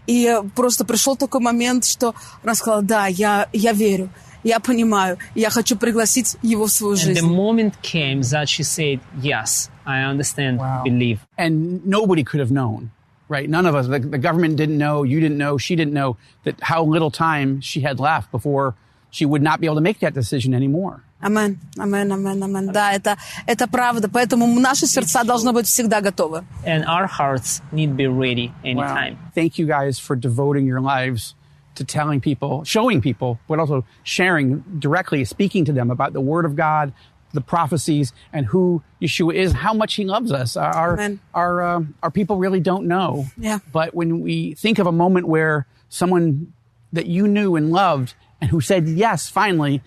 И 0.05 0.25
э, 0.25 0.43
просто 0.55 0.85
пришел 0.85 1.15
такой 1.15 1.41
момент, 1.41 1.85
что 1.85 2.13
она 2.43 2.53
сказала, 2.53 2.83
да, 2.83 3.07
я, 3.07 3.49
я 3.51 3.73
верю, 3.73 4.09
я 4.44 4.60
понимаю, 4.60 5.18
я 5.34 5.50
хочу 5.50 5.76
пригласить 5.76 6.36
его 6.42 6.66
в 6.66 6.70
свою 6.72 6.94
And 6.94 7.14
the 7.14 7.14
жизнь. 7.20 7.26
moment 7.26 7.74
came 7.82 8.22
that 8.22 8.48
she 8.48 8.62
said, 8.62 9.00
"Yes, 9.20 9.70
I 9.86 10.02
understand, 10.02 10.60
believe." 10.84 11.18
And 11.36 11.84
nobody 11.84 12.24
could 12.24 12.40
have 12.40 12.50
known, 12.50 12.90
right? 13.28 13.48
None 13.48 13.66
of 13.66 13.74
us, 13.74 13.86
the, 13.86 13.98
the 13.98 14.18
government 14.18 14.56
didn't 14.56 14.78
know, 14.78 15.02
you 15.02 15.20
didn't 15.20 15.38
know, 15.38 15.58
she 15.58 15.76
didn't 15.76 15.92
know 15.94 16.16
that 16.44 16.54
how 16.62 16.82
little 16.84 17.10
time 17.10 17.60
she 17.60 17.80
had 17.82 18.00
left 18.00 18.30
before 18.30 18.74
she 19.10 19.26
would 19.26 19.42
not 19.42 19.60
be 19.60 19.66
able 19.66 19.76
to 19.76 19.80
make 19.82 19.98
that 20.00 20.14
decision 20.14 20.54
anymore. 20.54 21.02
Амен, 21.22 21.58
амен, 21.76 22.10
амен, 22.12 22.42
амен. 22.42 22.72
Да, 22.72 22.92
это, 22.94 23.18
это 23.46 23.66
правда, 23.66 24.08
поэтому 24.08 24.46
наши 24.58 24.86
сердца 24.86 25.22
должны 25.22 25.52
быть 25.52 25.66
всегда 25.66 26.00
готовы. 26.00 26.44
And 26.64 26.82
our 26.86 27.06
hearts 27.06 27.60
need 27.72 27.88
to 27.88 27.94
be 27.94 28.06
ready 28.06 28.52
anytime. 28.64 29.18
Thank 29.34 29.58
you 29.58 29.66
guys 29.66 29.98
for 29.98 30.16
devoting 30.16 30.64
your 30.66 30.80
lives 30.80 31.34
to 31.75 31.83
telling 31.83 32.21
people, 32.21 32.63
showing 32.63 33.01
people, 33.01 33.39
but 33.47 33.59
also 33.59 33.85
sharing 34.03 34.59
directly, 34.79 35.23
speaking 35.25 35.65
to 35.65 35.73
them 35.73 35.91
about 35.91 36.13
the 36.13 36.21
Word 36.21 36.45
of 36.45 36.55
God, 36.55 36.93
the 37.33 37.41
prophecies, 37.41 38.13
and 38.31 38.45
who 38.45 38.81
Yeshua 39.01 39.33
is, 39.33 39.51
how 39.51 39.73
much 39.73 39.95
He 39.95 40.05
loves 40.05 40.31
us. 40.31 40.55
Our 40.55 40.93
Amen. 40.93 41.19
our 41.33 41.61
um, 41.61 41.95
our 42.01 42.11
people 42.11 42.37
really 42.37 42.59
don't 42.61 42.87
know. 42.87 43.25
Yeah. 43.37 43.59
But 43.71 43.93
when 43.93 44.21
we 44.21 44.53
think 44.53 44.79
of 44.79 44.87
a 44.87 44.91
moment 44.91 45.27
where 45.27 45.67
someone 45.89 46.53
that 46.93 47.07
you 47.07 47.27
knew 47.27 47.55
and 47.55 47.71
loved 47.71 48.13
and 48.39 48.49
who 48.49 48.61
said 48.61 48.87
yes 48.87 49.29
finally 49.29 49.81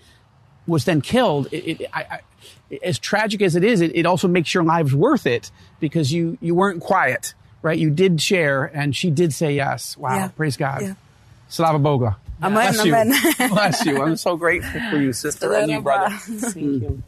was 0.67 0.85
then 0.85 1.01
killed, 1.01 1.49
it, 1.53 1.81
it, 1.81 1.91
I, 1.93 2.01
I, 2.03 2.21
as 2.83 2.99
tragic 2.99 3.41
as 3.41 3.57
it 3.57 3.65
is, 3.65 3.81
it, 3.81 3.93
it 3.95 4.05
also 4.05 4.29
makes 4.29 4.53
your 4.53 4.63
lives 4.63 4.95
worth 4.95 5.27
it 5.27 5.51
because 5.81 6.13
you 6.13 6.37
you 6.43 6.55
weren't 6.55 6.83
quiet, 6.83 7.33
right? 7.63 7.79
You 7.79 7.89
did 7.89 8.21
share, 8.21 8.65
and 8.65 8.95
she 8.95 9.11
did 9.11 9.33
say 9.33 9.55
yes. 9.55 9.97
Wow, 9.97 10.15
Yeah. 10.17 10.29
praise 10.29 10.59
God. 10.59 10.83
Yeah. 10.83 10.95
Slava 11.49 11.79
Boga. 11.79 12.17
Amen, 12.43 12.73
Bless 12.73 12.85
you. 12.85 13.49
Bless 13.49 13.87
you. 13.87 14.03
I'm 14.03 14.17
so 14.17 14.37
grateful 14.37 14.81
for 14.91 14.97
you, 14.97 15.13
sister, 15.13 15.55
and 15.55 15.71
you, 15.71 15.81
brother. 15.81 16.15
Thank 16.17 16.83
you. 16.83 17.03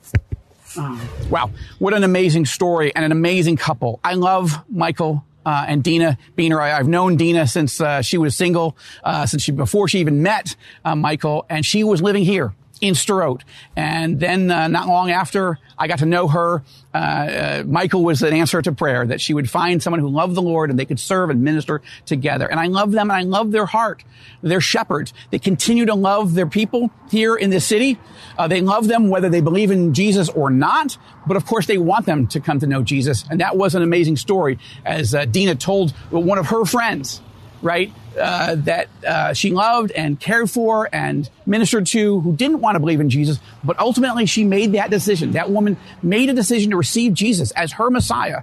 Wow, 1.28 1.50
what 1.78 1.94
an 1.94 2.04
amazing 2.04 2.46
story 2.46 2.94
and 2.94 3.04
an 3.04 3.12
amazing 3.12 3.56
couple. 3.56 4.00
I 4.02 4.14
love 4.14 4.64
Michael 4.68 5.24
uh, 5.44 5.64
and 5.66 5.82
Dina 5.82 6.18
Beener. 6.36 6.60
I, 6.60 6.68
have 6.68 6.88
known 6.88 7.16
Dina 7.16 7.46
since 7.46 7.80
uh, 7.80 8.02
she 8.02 8.18
was 8.18 8.36
single, 8.36 8.76
uh, 9.02 9.26
since 9.26 9.42
she 9.42 9.52
before 9.52 9.88
she 9.88 9.98
even 9.98 10.22
met 10.22 10.56
uh, 10.84 10.94
Michael, 10.94 11.46
and 11.48 11.64
she 11.64 11.84
was 11.84 12.02
living 12.02 12.24
here 12.24 12.54
in 12.80 12.94
Sderot. 12.94 13.42
And 13.76 14.18
then 14.20 14.50
uh, 14.50 14.68
not 14.68 14.88
long 14.88 15.10
after 15.10 15.58
I 15.78 15.86
got 15.86 15.98
to 16.00 16.06
know 16.06 16.28
her, 16.28 16.62
uh, 16.94 16.96
uh, 16.96 17.62
Michael 17.66 18.02
was 18.02 18.22
an 18.22 18.32
answer 18.32 18.60
to 18.62 18.72
prayer 18.72 19.06
that 19.06 19.20
she 19.20 19.34
would 19.34 19.48
find 19.48 19.82
someone 19.82 20.00
who 20.00 20.08
loved 20.08 20.34
the 20.34 20.42
Lord 20.42 20.70
and 20.70 20.78
they 20.78 20.84
could 20.84 20.98
serve 20.98 21.30
and 21.30 21.42
minister 21.42 21.82
together. 22.06 22.50
And 22.50 22.58
I 22.58 22.66
love 22.66 22.92
them 22.92 23.10
and 23.10 23.18
I 23.18 23.22
love 23.22 23.52
their 23.52 23.66
heart. 23.66 24.02
They're 24.42 24.60
shepherds. 24.60 25.12
They 25.30 25.38
continue 25.38 25.86
to 25.86 25.94
love 25.94 26.34
their 26.34 26.46
people 26.46 26.90
here 27.10 27.36
in 27.36 27.50
this 27.50 27.66
city. 27.66 27.98
Uh, 28.38 28.48
they 28.48 28.60
love 28.60 28.88
them 28.88 29.08
whether 29.08 29.28
they 29.28 29.40
believe 29.40 29.70
in 29.70 29.94
Jesus 29.94 30.28
or 30.28 30.50
not. 30.50 30.96
But 31.26 31.36
of 31.36 31.46
course, 31.46 31.66
they 31.66 31.78
want 31.78 32.06
them 32.06 32.26
to 32.28 32.40
come 32.40 32.60
to 32.60 32.66
know 32.66 32.82
Jesus. 32.82 33.24
And 33.30 33.40
that 33.40 33.56
was 33.56 33.74
an 33.74 33.82
amazing 33.82 34.16
story 34.16 34.58
as 34.84 35.14
uh, 35.14 35.26
Dina 35.26 35.54
told 35.54 35.90
one 36.10 36.38
of 36.38 36.46
her 36.46 36.64
friends 36.64 37.20
right? 37.62 37.92
Uh, 38.20 38.54
that 38.54 38.88
uh, 39.06 39.32
she 39.32 39.50
loved 39.50 39.90
and 39.92 40.20
cared 40.20 40.50
for 40.50 40.88
and 40.92 41.30
ministered 41.46 41.86
to 41.86 42.20
who 42.20 42.36
didn't 42.36 42.60
want 42.60 42.74
to 42.74 42.80
believe 42.80 43.00
in 43.00 43.08
Jesus, 43.08 43.40
but 43.64 43.78
ultimately 43.78 44.26
she 44.26 44.44
made 44.44 44.72
that 44.72 44.90
decision. 44.90 45.32
That 45.32 45.50
woman 45.50 45.78
made 46.02 46.28
a 46.28 46.34
decision 46.34 46.70
to 46.72 46.76
receive 46.76 47.14
Jesus 47.14 47.50
as 47.52 47.72
her 47.72 47.90
Messiah, 47.90 48.42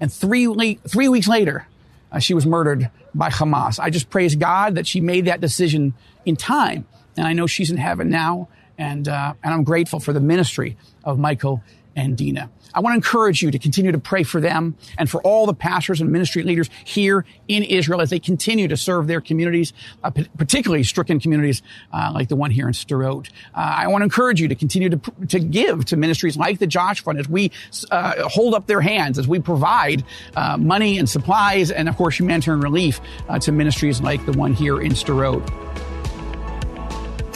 and 0.00 0.12
three 0.12 0.46
le- 0.46 0.76
three 0.88 1.08
weeks 1.08 1.26
later, 1.26 1.66
uh, 2.12 2.20
she 2.20 2.34
was 2.34 2.46
murdered 2.46 2.88
by 3.14 3.30
Hamas. 3.30 3.80
I 3.80 3.90
just 3.90 4.10
praise 4.10 4.36
God 4.36 4.76
that 4.76 4.86
she 4.86 5.00
made 5.00 5.24
that 5.24 5.40
decision 5.40 5.94
in 6.24 6.36
time, 6.36 6.86
and 7.16 7.26
I 7.26 7.32
know 7.32 7.46
she's 7.46 7.70
in 7.70 7.78
heaven 7.78 8.08
now, 8.08 8.48
and 8.78 9.08
uh, 9.08 9.34
and 9.42 9.52
I'm 9.52 9.64
grateful 9.64 9.98
for 9.98 10.12
the 10.12 10.20
ministry 10.20 10.76
of 11.02 11.18
Michael 11.18 11.62
and 11.96 12.16
Dina. 12.16 12.50
I 12.74 12.80
want 12.80 12.92
to 12.92 12.96
encourage 12.96 13.40
you 13.40 13.50
to 13.50 13.58
continue 13.58 13.90
to 13.90 13.98
pray 13.98 14.22
for 14.22 14.38
them 14.38 14.76
and 14.98 15.08
for 15.08 15.22
all 15.22 15.46
the 15.46 15.54
pastors 15.54 16.02
and 16.02 16.12
ministry 16.12 16.42
leaders 16.42 16.68
here 16.84 17.24
in 17.48 17.62
Israel 17.62 18.02
as 18.02 18.10
they 18.10 18.18
continue 18.18 18.68
to 18.68 18.76
serve 18.76 19.06
their 19.06 19.22
communities, 19.22 19.72
uh, 20.04 20.10
particularly 20.36 20.82
stricken 20.82 21.18
communities 21.18 21.62
uh, 21.94 22.10
like 22.12 22.28
the 22.28 22.36
one 22.36 22.50
here 22.50 22.66
in 22.68 22.74
Sderot. 22.74 23.30
Uh, 23.54 23.74
I 23.78 23.86
want 23.88 24.02
to 24.02 24.04
encourage 24.04 24.42
you 24.42 24.48
to 24.48 24.54
continue 24.54 24.90
to, 24.90 25.00
to 25.28 25.40
give 25.40 25.86
to 25.86 25.96
ministries 25.96 26.36
like 26.36 26.58
the 26.58 26.66
Josh 26.66 27.02
Fund 27.02 27.18
as 27.18 27.28
we 27.28 27.50
uh, 27.90 28.28
hold 28.28 28.52
up 28.52 28.66
their 28.66 28.82
hands, 28.82 29.18
as 29.18 29.26
we 29.26 29.40
provide 29.40 30.04
uh, 30.36 30.58
money 30.58 30.98
and 30.98 31.08
supplies 31.08 31.70
and, 31.70 31.88
of 31.88 31.96
course, 31.96 32.18
humanitarian 32.18 32.60
relief 32.60 33.00
uh, 33.30 33.38
to 33.38 33.52
ministries 33.52 34.02
like 34.02 34.24
the 34.26 34.32
one 34.32 34.52
here 34.52 34.82
in 34.82 34.92
Sderot. 34.92 35.85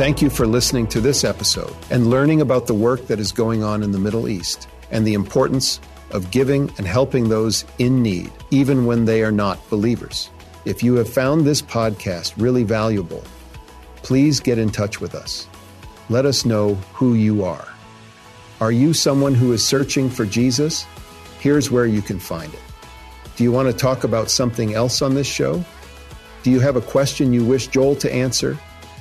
Thank 0.00 0.22
you 0.22 0.30
for 0.30 0.46
listening 0.46 0.86
to 0.86 1.00
this 1.02 1.24
episode 1.24 1.76
and 1.90 2.08
learning 2.08 2.40
about 2.40 2.66
the 2.66 2.72
work 2.72 3.06
that 3.08 3.20
is 3.20 3.32
going 3.32 3.62
on 3.62 3.82
in 3.82 3.92
the 3.92 3.98
Middle 3.98 4.30
East 4.30 4.66
and 4.90 5.06
the 5.06 5.12
importance 5.12 5.78
of 6.12 6.30
giving 6.30 6.72
and 6.78 6.86
helping 6.86 7.28
those 7.28 7.66
in 7.78 8.02
need, 8.02 8.32
even 8.50 8.86
when 8.86 9.04
they 9.04 9.22
are 9.22 9.30
not 9.30 9.60
believers. 9.68 10.30
If 10.64 10.82
you 10.82 10.94
have 10.94 11.12
found 11.12 11.44
this 11.44 11.60
podcast 11.60 12.32
really 12.38 12.62
valuable, 12.62 13.22
please 13.96 14.40
get 14.40 14.56
in 14.56 14.70
touch 14.70 15.02
with 15.02 15.14
us. 15.14 15.46
Let 16.08 16.24
us 16.24 16.46
know 16.46 16.76
who 16.94 17.12
you 17.12 17.44
are. 17.44 17.68
Are 18.62 18.72
you 18.72 18.94
someone 18.94 19.34
who 19.34 19.52
is 19.52 19.62
searching 19.62 20.08
for 20.08 20.24
Jesus? 20.24 20.86
Here's 21.40 21.70
where 21.70 21.84
you 21.84 22.00
can 22.00 22.18
find 22.18 22.54
it. 22.54 22.62
Do 23.36 23.44
you 23.44 23.52
want 23.52 23.70
to 23.70 23.76
talk 23.76 24.04
about 24.04 24.30
something 24.30 24.72
else 24.72 25.02
on 25.02 25.12
this 25.12 25.26
show? 25.26 25.62
Do 26.42 26.50
you 26.50 26.60
have 26.60 26.76
a 26.76 26.80
question 26.80 27.34
you 27.34 27.44
wish 27.44 27.66
Joel 27.66 27.96
to 27.96 28.10
answer? 28.10 28.58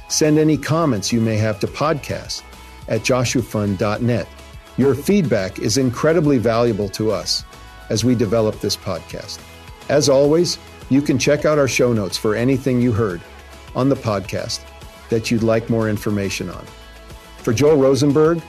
Send 0.10 0.38
any 0.38 0.58
comments 0.58 1.14
you 1.14 1.22
may 1.22 1.38
have 1.38 1.60
to 1.62 1.68
podcast 1.68 2.42
at 2.88 3.02
joshuafund.net. 3.02 4.28
Your 4.78 4.96
feedback 4.96 5.60
is 5.60 5.78
incredibly 5.78 6.38
valuable 6.38 6.90
to 6.90 7.12
us 7.12 7.44
as 7.90 8.04
we 8.04 8.16
develop 8.16 8.60
this 8.60 8.76
podcast. 8.76 9.40
As 9.88 10.10
always, 10.10 10.58
you 10.90 11.02
can 11.02 11.20
check 11.20 11.46
out 11.46 11.60
our 11.60 11.68
show 11.68 11.94
notes 11.94 12.18
for 12.18 12.36
anything 12.36 12.82
you 12.82 12.92
heard 12.92 13.22
on 13.76 13.90
the 13.90 13.96
podcast 13.96 14.62
that 15.10 15.30
you'd 15.30 15.44
like 15.44 15.70
more 15.70 15.88
information 15.88 16.50
on. 16.50 16.66
For 17.38 17.54
Joel 17.54 17.78
Rosenberg 17.78 18.42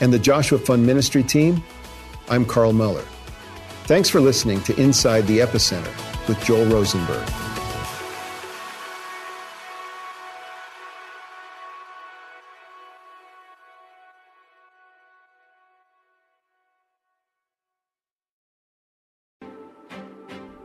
and 0.00 0.12
the 0.12 0.18
Joshua 0.18 0.58
Fund 0.58 0.86
Ministry 0.86 1.22
team, 1.22 1.62
I'm 2.28 2.44
Carl 2.44 2.72
Moeller. 2.72 3.04
Thanks 3.84 4.08
for 4.08 4.20
listening 4.20 4.62
to 4.62 4.80
Inside 4.80 5.26
the 5.26 5.40
Epicenter 5.40 5.92
with 6.28 6.42
Joel 6.44 6.66
Rosenberg. 6.66 7.28